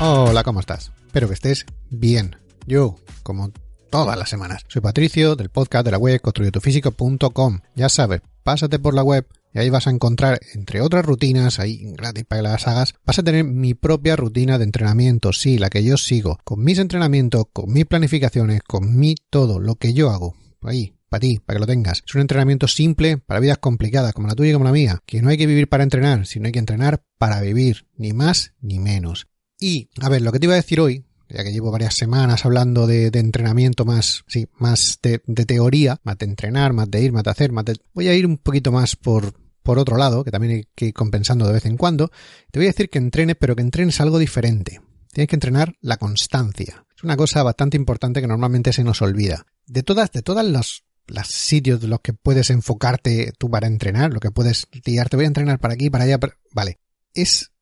Hola, 0.00 0.42
¿cómo 0.42 0.58
estás? 0.58 0.90
Espero 1.06 1.28
que 1.28 1.34
estés 1.34 1.66
bien. 1.88 2.36
Yo, 2.66 2.96
como 3.22 3.52
todas 3.90 4.18
las 4.18 4.28
semanas, 4.28 4.64
soy 4.66 4.82
Patricio 4.82 5.36
del 5.36 5.50
podcast 5.50 5.84
de 5.84 5.92
la 5.92 5.98
web 5.98 6.20
construyetufísico.com. 6.20 7.60
Ya 7.76 7.88
sabes, 7.88 8.20
pásate 8.42 8.80
por 8.80 8.94
la 8.94 9.04
web 9.04 9.24
y 9.54 9.60
ahí 9.60 9.70
vas 9.70 9.86
a 9.86 9.90
encontrar, 9.90 10.40
entre 10.54 10.80
otras 10.80 11.06
rutinas, 11.06 11.60
ahí 11.60 11.80
gratis 11.92 12.24
para 12.24 12.42
que 12.42 12.48
las 12.48 12.66
hagas, 12.66 12.94
vas 13.06 13.20
a 13.20 13.22
tener 13.22 13.44
mi 13.44 13.74
propia 13.74 14.16
rutina 14.16 14.58
de 14.58 14.64
entrenamiento, 14.64 15.32
sí, 15.32 15.58
la 15.58 15.70
que 15.70 15.84
yo 15.84 15.96
sigo, 15.96 16.40
con 16.42 16.64
mis 16.64 16.80
entrenamientos, 16.80 17.44
con 17.52 17.72
mis 17.72 17.86
planificaciones, 17.86 18.62
con 18.64 18.98
mi 18.98 19.14
todo, 19.30 19.60
lo 19.60 19.76
que 19.76 19.94
yo 19.94 20.10
hago. 20.10 20.34
Ahí, 20.62 20.96
para 21.08 21.20
ti, 21.20 21.38
para 21.38 21.56
que 21.56 21.60
lo 21.60 21.66
tengas. 21.66 22.02
Es 22.04 22.14
un 22.16 22.22
entrenamiento 22.22 22.66
simple 22.66 23.18
para 23.18 23.38
vidas 23.38 23.58
complicadas, 23.58 24.12
como 24.12 24.26
la 24.26 24.34
tuya 24.34 24.50
y 24.50 24.54
como 24.54 24.64
la 24.64 24.72
mía, 24.72 25.00
que 25.06 25.22
no 25.22 25.28
hay 25.28 25.38
que 25.38 25.46
vivir 25.46 25.68
para 25.68 25.84
entrenar, 25.84 26.26
sino 26.26 26.46
hay 26.46 26.52
que 26.52 26.58
entrenar 26.58 27.04
para 27.16 27.40
vivir, 27.40 27.86
ni 27.96 28.12
más 28.12 28.54
ni 28.60 28.80
menos. 28.80 29.28
Y, 29.58 29.88
a 30.00 30.08
ver, 30.08 30.22
lo 30.22 30.32
que 30.32 30.38
te 30.38 30.46
iba 30.46 30.54
a 30.54 30.56
decir 30.56 30.80
hoy, 30.80 31.04
ya 31.28 31.42
que 31.42 31.52
llevo 31.52 31.70
varias 31.70 31.94
semanas 31.94 32.44
hablando 32.44 32.86
de, 32.86 33.06
entrenamiento 33.06 33.84
más, 33.84 34.24
sí, 34.26 34.46
más 34.58 34.98
de, 35.02 35.18
teoría, 35.18 36.00
más 36.04 36.18
de 36.18 36.26
entrenar, 36.26 36.72
más 36.72 36.90
de 36.90 37.02
ir, 37.02 37.12
más 37.12 37.24
de 37.24 37.30
hacer, 37.30 37.52
más 37.52 37.64
de... 37.64 37.76
Voy 37.92 38.08
a 38.08 38.14
ir 38.14 38.26
un 38.26 38.38
poquito 38.38 38.72
más 38.72 38.96
por, 38.96 39.34
por 39.62 39.78
otro 39.78 39.96
lado, 39.96 40.24
que 40.24 40.30
también 40.30 40.54
hay 40.54 40.68
que 40.74 40.86
ir 40.86 40.94
compensando 40.94 41.46
de 41.46 41.52
vez 41.52 41.66
en 41.66 41.76
cuando. 41.76 42.10
Te 42.50 42.58
voy 42.58 42.66
a 42.66 42.70
decir 42.70 42.90
que 42.90 42.98
entrenes, 42.98 43.36
pero 43.38 43.56
que 43.56 43.62
entrenes 43.62 44.00
algo 44.00 44.18
diferente. 44.18 44.80
Tienes 45.12 45.28
que 45.28 45.36
entrenar 45.36 45.76
la 45.80 45.96
constancia. 45.96 46.84
Es 46.96 47.04
una 47.04 47.16
cosa 47.16 47.42
bastante 47.42 47.76
importante 47.76 48.20
que 48.20 48.26
normalmente 48.26 48.72
se 48.72 48.84
nos 48.84 49.00
olvida. 49.02 49.46
De 49.66 49.82
todas, 49.82 50.10
de 50.12 50.22
todas 50.22 50.44
los, 50.44 50.84
los 51.06 51.26
sitios 51.28 51.80
de 51.80 51.88
los 51.88 52.00
que 52.00 52.12
puedes 52.12 52.50
enfocarte 52.50 53.32
tú 53.38 53.50
para 53.50 53.66
entrenar, 53.66 54.12
lo 54.12 54.20
que 54.20 54.30
puedes 54.30 54.66
tirar, 54.82 55.08
te 55.08 55.16
voy 55.16 55.24
a 55.24 55.28
entrenar 55.28 55.58
para 55.58 55.74
aquí, 55.74 55.90
para 55.90 56.04
allá, 56.04 56.18
vale. 56.52 56.80
Es 57.14 57.52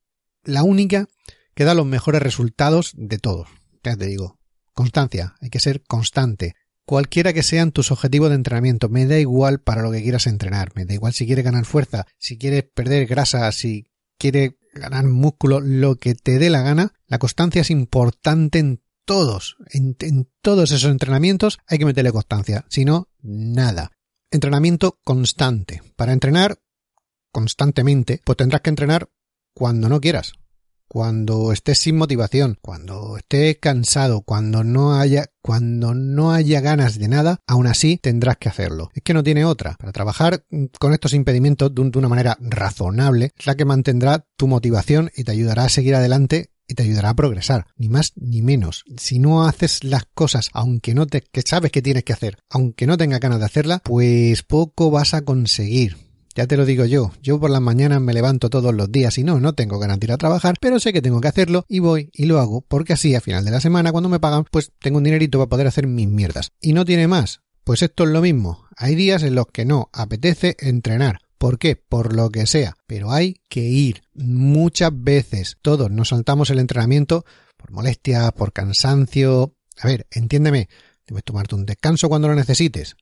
la 0.45 0.63
única 0.63 1.09
que 1.55 1.64
da 1.64 1.75
los 1.75 1.86
mejores 1.86 2.22
resultados 2.22 2.92
de 2.97 3.19
todos. 3.19 3.48
Ya 3.83 3.97
te 3.97 4.06
digo, 4.06 4.39
constancia, 4.72 5.34
hay 5.41 5.50
que 5.50 5.61
ser 5.61 5.83
constante. 5.83 6.55
Cualquiera 6.84 7.33
que 7.33 7.42
sean 7.42 7.72
tus 7.72 7.91
objetivos 7.91 8.31
de 8.31 8.36
entrenamiento, 8.36 8.89
me 8.89 9.06
da 9.06 9.19
igual 9.19 9.61
para 9.61 9.83
lo 9.83 9.92
que 9.92 10.03
quieras 10.03 10.27
entrenar, 10.27 10.73
me 10.75 10.84
da 10.84 10.95
igual 10.95 11.12
si 11.12 11.27
quieres 11.27 11.45
ganar 11.45 11.64
fuerza, 11.64 12.06
si 12.19 12.39
quieres 12.39 12.64
perder 12.75 13.06
grasa, 13.06 13.50
si 13.53 13.86
quieres 14.19 14.53
ganar 14.75 15.05
músculo, 15.05 15.61
lo 15.61 15.97
que 15.97 16.14
te 16.14 16.39
dé 16.39 16.50
la 16.50 16.62
gana, 16.62 16.95
la 17.06 17.19
constancia 17.19 17.62
es 17.62 17.70
importante 17.70 18.58
en 18.58 18.83
todos, 19.05 19.56
en, 19.70 19.97
en 20.00 20.28
todos 20.41 20.70
esos 20.73 20.91
entrenamientos 20.91 21.58
hay 21.67 21.78
que 21.78 21.84
meterle 21.84 22.12
constancia, 22.12 22.64
si 22.69 22.84
no, 22.84 23.08
nada. 23.20 23.92
Entrenamiento 24.30 24.98
constante. 25.05 25.83
Para 25.96 26.13
entrenar 26.13 26.58
constantemente, 27.30 28.20
pues 28.24 28.36
tendrás 28.36 28.63
que 28.63 28.70
entrenar 28.70 29.11
cuando 29.55 29.89
no 29.89 30.01
quieras, 30.01 30.34
cuando 30.92 31.53
estés 31.53 31.79
sin 31.79 31.97
motivación, 31.97 32.58
cuando 32.61 33.17
estés 33.17 33.57
cansado, 33.57 34.20
cuando 34.20 34.63
no 34.63 34.95
haya, 34.95 35.25
cuando 35.41 35.95
no 35.95 36.33
haya 36.33 36.61
ganas 36.61 36.98
de 36.98 37.08
nada, 37.08 37.41
aún 37.47 37.67
así 37.67 37.97
tendrás 37.97 38.36
que 38.36 38.51
hacerlo. 38.51 38.91
Es 38.92 39.02
que 39.02 39.14
no 39.14 39.23
tiene 39.23 39.47
otra. 39.47 39.77
Para 39.79 39.92
trabajar 39.92 40.45
con 40.79 40.92
estos 40.92 41.14
impedimentos 41.14 41.75
de 41.75 41.81
una 41.81 42.11
manera 42.11 42.36
razonable, 42.42 43.31
es 43.39 43.47
la 43.47 43.55
que 43.55 43.64
mantendrá 43.64 44.27
tu 44.36 44.48
motivación 44.48 45.11
y 45.17 45.25
te 45.25 45.33
ayudará 45.33 45.64
a 45.64 45.70
seguir 45.70 45.95
adelante 45.95 46.51
y 46.69 46.75
te 46.75 46.83
ayudará 46.83 47.08
a 47.08 47.17
progresar, 47.17 47.69
ni 47.79 47.89
más 47.89 48.13
ni 48.17 48.42
menos. 48.42 48.85
Si 48.98 49.19
no 49.19 49.47
haces 49.47 49.85
las 49.85 50.05
cosas, 50.13 50.51
aunque 50.52 50.95
no 50.95 51.07
te, 51.07 51.23
que 51.23 51.41
sabes 51.41 51.73
que 51.73 51.81
tienes 51.81 52.05
que 52.05 52.13
hacer, 52.13 52.36
aunque 52.51 52.86
no 52.86 52.98
tengas 52.98 53.20
ganas 53.20 53.39
de 53.39 53.47
hacerla, 53.47 53.79
pues 53.83 54.42
poco 54.42 54.91
vas 54.91 55.14
a 55.14 55.23
conseguir. 55.23 55.97
Ya 56.35 56.47
te 56.47 56.57
lo 56.57 56.65
digo 56.65 56.87
yo, 56.87 57.13
yo 57.23 57.39
por 57.39 57.51
las 57.51 57.61
mañanas 57.61 58.01
me 58.01 58.15
levanto 58.15 58.48
todos 58.48 58.75
los 58.75 58.91
días 58.91 59.19
y 59.19 59.25
no, 59.25 59.39
no 59.39 59.53
tengo 59.53 59.79
ganas 59.79 60.01
de 60.01 60.07
ir 60.07 60.13
a 60.13 60.17
trabajar, 60.17 60.55
pero 60.59 60.81
sé 60.81 60.95
que 60.95 61.03
tengo 61.03 61.20
que 61.20 61.29
hacerlo 61.29 61.67
y 61.69 61.81
voy 61.81 62.09
y 62.15 62.25
lo 62.25 62.41
hago 62.41 62.63
porque 62.63 62.95
así 62.95 63.15
a 63.15 63.20
final 63.20 63.45
de 63.45 63.51
la 63.51 63.61
semana 63.61 63.93
cuando 63.93 64.09
me 64.09 64.19
pagan 64.19 64.47
pues 64.51 64.73
tengo 64.79 64.97
un 64.97 65.05
dinerito 65.05 65.39
para 65.39 65.51
poder 65.51 65.67
hacer 65.67 65.87
mis 65.87 66.09
mierdas. 66.09 66.53
Y 66.59 66.73
no 66.73 66.87
tiene 66.87 67.07
más. 67.07 67.43
Pues 67.65 67.83
esto 67.83 68.05
es 68.05 68.11
lo 68.11 68.23
mismo. 68.23 68.67
Hay 68.77 68.95
días 68.95 69.23
en 69.23 69.35
los 69.35 69.47
que 69.53 69.67
no 69.67 69.91
apetece 69.93 70.57
entrenar. 70.59 71.20
¿Por 71.37 71.59
qué? 71.59 71.77
Por 71.77 72.15
lo 72.17 72.31
que 72.31 72.47
sea. 72.47 72.77
Pero 72.87 73.13
hay 73.13 73.41
que 73.49 73.61
ir. 73.61 74.03
Muchas 74.14 74.91
veces 74.95 75.59
todos 75.61 75.91
nos 75.91 76.09
saltamos 76.09 76.51
el 76.51 76.59
entrenamiento 76.59 77.25
por 77.57 77.73
molestias, 77.73 78.33
por 78.33 78.53
cansancio. 78.53 79.55
A 79.79 79.87
ver, 79.87 80.07
entiéndeme. 80.11 80.69
Debes 81.07 81.25
tomarte 81.25 81.55
un 81.55 81.67
descanso 81.67 82.09
cuando 82.09 82.29
lo 82.29 82.35
necesites 82.35 82.97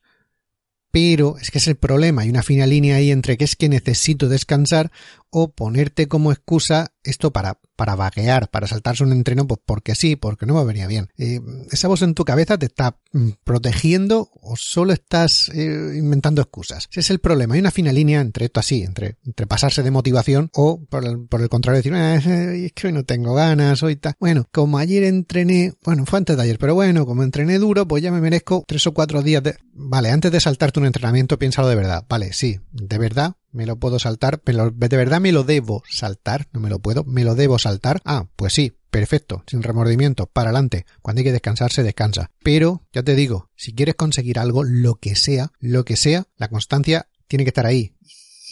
pero 0.91 1.37
es 1.37 1.51
que 1.51 1.57
es 1.57 1.67
el 1.67 1.77
problema, 1.77 2.21
hay 2.21 2.29
una 2.29 2.43
fina 2.43 2.67
línea 2.67 2.97
ahí 2.97 3.11
entre 3.11 3.37
que 3.37 3.45
es 3.45 3.55
que 3.55 3.69
necesito 3.69 4.27
descansar 4.29 4.91
o 5.29 5.51
ponerte 5.51 6.07
como 6.07 6.31
excusa 6.31 6.93
esto 7.03 7.31
para, 7.31 7.59
para 7.81 7.95
vaguear, 7.95 8.47
para 8.51 8.67
saltarse 8.67 9.03
un 9.03 9.11
entreno, 9.11 9.47
pues 9.47 9.59
porque 9.65 9.95
sí, 9.95 10.15
porque 10.15 10.45
no 10.45 10.53
me 10.53 10.63
venía 10.63 10.85
bien. 10.85 11.09
Eh, 11.17 11.39
¿Esa 11.71 11.87
voz 11.87 12.03
en 12.03 12.13
tu 12.13 12.25
cabeza 12.25 12.55
te 12.59 12.67
está 12.67 12.99
mm, 13.11 13.29
protegiendo 13.43 14.29
o 14.39 14.55
solo 14.55 14.93
estás 14.93 15.49
eh, 15.49 15.95
inventando 15.95 16.43
excusas? 16.43 16.87
Ese 16.91 16.99
es 16.99 17.09
el 17.09 17.17
problema. 17.17 17.55
Hay 17.55 17.59
una 17.59 17.71
fina 17.71 17.91
línea 17.91 18.21
entre 18.21 18.45
esto 18.45 18.59
así, 18.59 18.83
entre, 18.83 19.17
entre 19.25 19.47
pasarse 19.47 19.81
de 19.81 19.89
motivación 19.89 20.51
o 20.53 20.79
por 20.85 21.03
el, 21.07 21.25
por 21.25 21.41
el 21.41 21.49
contrario 21.49 21.77
decir, 21.77 21.95
ah, 21.95 22.17
es 22.17 22.71
que 22.73 22.85
hoy 22.85 22.93
no 22.93 23.03
tengo 23.03 23.33
ganas, 23.33 23.81
hoy 23.81 23.93
está. 23.93 24.15
Bueno, 24.19 24.45
como 24.51 24.77
ayer 24.77 25.03
entrené, 25.03 25.73
bueno, 25.83 26.05
fue 26.05 26.19
antes 26.19 26.37
de 26.37 26.43
ayer, 26.43 26.59
pero 26.59 26.75
bueno, 26.75 27.07
como 27.07 27.23
entrené 27.23 27.57
duro, 27.57 27.87
pues 27.87 28.03
ya 28.03 28.11
me 28.11 28.21
merezco 28.21 28.63
tres 28.67 28.85
o 28.85 28.93
cuatro 28.93 29.23
días 29.23 29.41
de... 29.41 29.55
Vale, 29.73 30.11
antes 30.11 30.31
de 30.31 30.39
saltarte 30.39 30.79
un 30.79 30.85
entrenamiento, 30.85 31.39
piénsalo 31.39 31.67
de 31.67 31.75
verdad. 31.77 32.05
Vale, 32.07 32.31
sí, 32.33 32.59
de 32.71 32.99
verdad, 32.99 33.37
me 33.51 33.65
lo 33.65 33.77
puedo 33.77 33.99
saltar, 33.99 34.41
de 34.43 34.97
verdad 34.97 35.21
me 35.21 35.31
lo 35.31 35.43
debo 35.43 35.83
saltar, 35.89 36.47
no 36.51 36.59
me 36.59 36.69
lo 36.69 36.79
puedo, 36.79 37.03
me 37.03 37.23
lo 37.23 37.35
debo 37.35 37.59
saltar. 37.59 38.01
Ah, 38.05 38.27
pues 38.35 38.53
sí, 38.53 38.73
perfecto, 38.89 39.43
sin 39.47 39.63
remordimiento, 39.63 40.27
para 40.27 40.49
adelante. 40.49 40.85
Cuando 41.01 41.19
hay 41.19 41.25
que 41.25 41.31
descansar, 41.31 41.71
se 41.71 41.83
descansa. 41.83 42.31
Pero, 42.43 42.87
ya 42.93 43.03
te 43.03 43.15
digo, 43.15 43.49
si 43.55 43.73
quieres 43.73 43.95
conseguir 43.95 44.39
algo, 44.39 44.63
lo 44.63 44.95
que 44.95 45.15
sea, 45.15 45.51
lo 45.59 45.85
que 45.85 45.97
sea, 45.97 46.27
la 46.37 46.49
constancia 46.49 47.07
tiene 47.27 47.43
que 47.43 47.49
estar 47.49 47.65
ahí. 47.65 47.95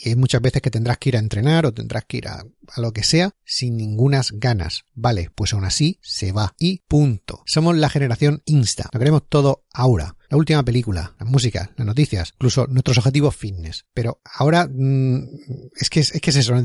Y 0.01 0.09
hay 0.09 0.15
muchas 0.15 0.41
veces 0.41 0.61
que 0.61 0.71
tendrás 0.71 0.97
que 0.97 1.09
ir 1.09 1.17
a 1.17 1.19
entrenar 1.19 1.65
o 1.65 1.73
tendrás 1.73 2.05
que 2.05 2.17
ir 2.17 2.27
a, 2.29 2.45
a, 2.67 2.81
lo 2.81 2.93
que 2.93 3.03
sea 3.03 3.35
sin 3.43 3.75
ningunas 3.75 4.31
ganas. 4.31 4.85
Vale, 4.93 5.29
pues 5.35 5.53
aún 5.53 5.65
así 5.65 5.99
se 6.01 6.31
va. 6.31 6.55
Y 6.57 6.83
punto. 6.87 7.43
Somos 7.45 7.75
la 7.75 7.89
generación 7.89 8.41
Insta. 8.45 8.89
Lo 8.93 8.99
queremos 8.99 9.23
todo 9.27 9.65
ahora 9.73 10.15
la 10.29 10.37
última 10.37 10.63
película, 10.63 11.15
la 11.19 11.25
música, 11.25 11.71
las 11.75 11.87
noticias, 11.87 12.33
incluso 12.35 12.67
nuestros 12.67 12.97
objetivos 12.97 13.35
fitness. 13.35 13.85
Pero 13.93 14.21
ahora 14.23 14.67
mm, 14.71 15.23
es, 15.75 15.89
que, 15.89 16.01
es 16.01 16.11
que 16.11 16.29
es 16.29 16.35
eso, 16.35 16.55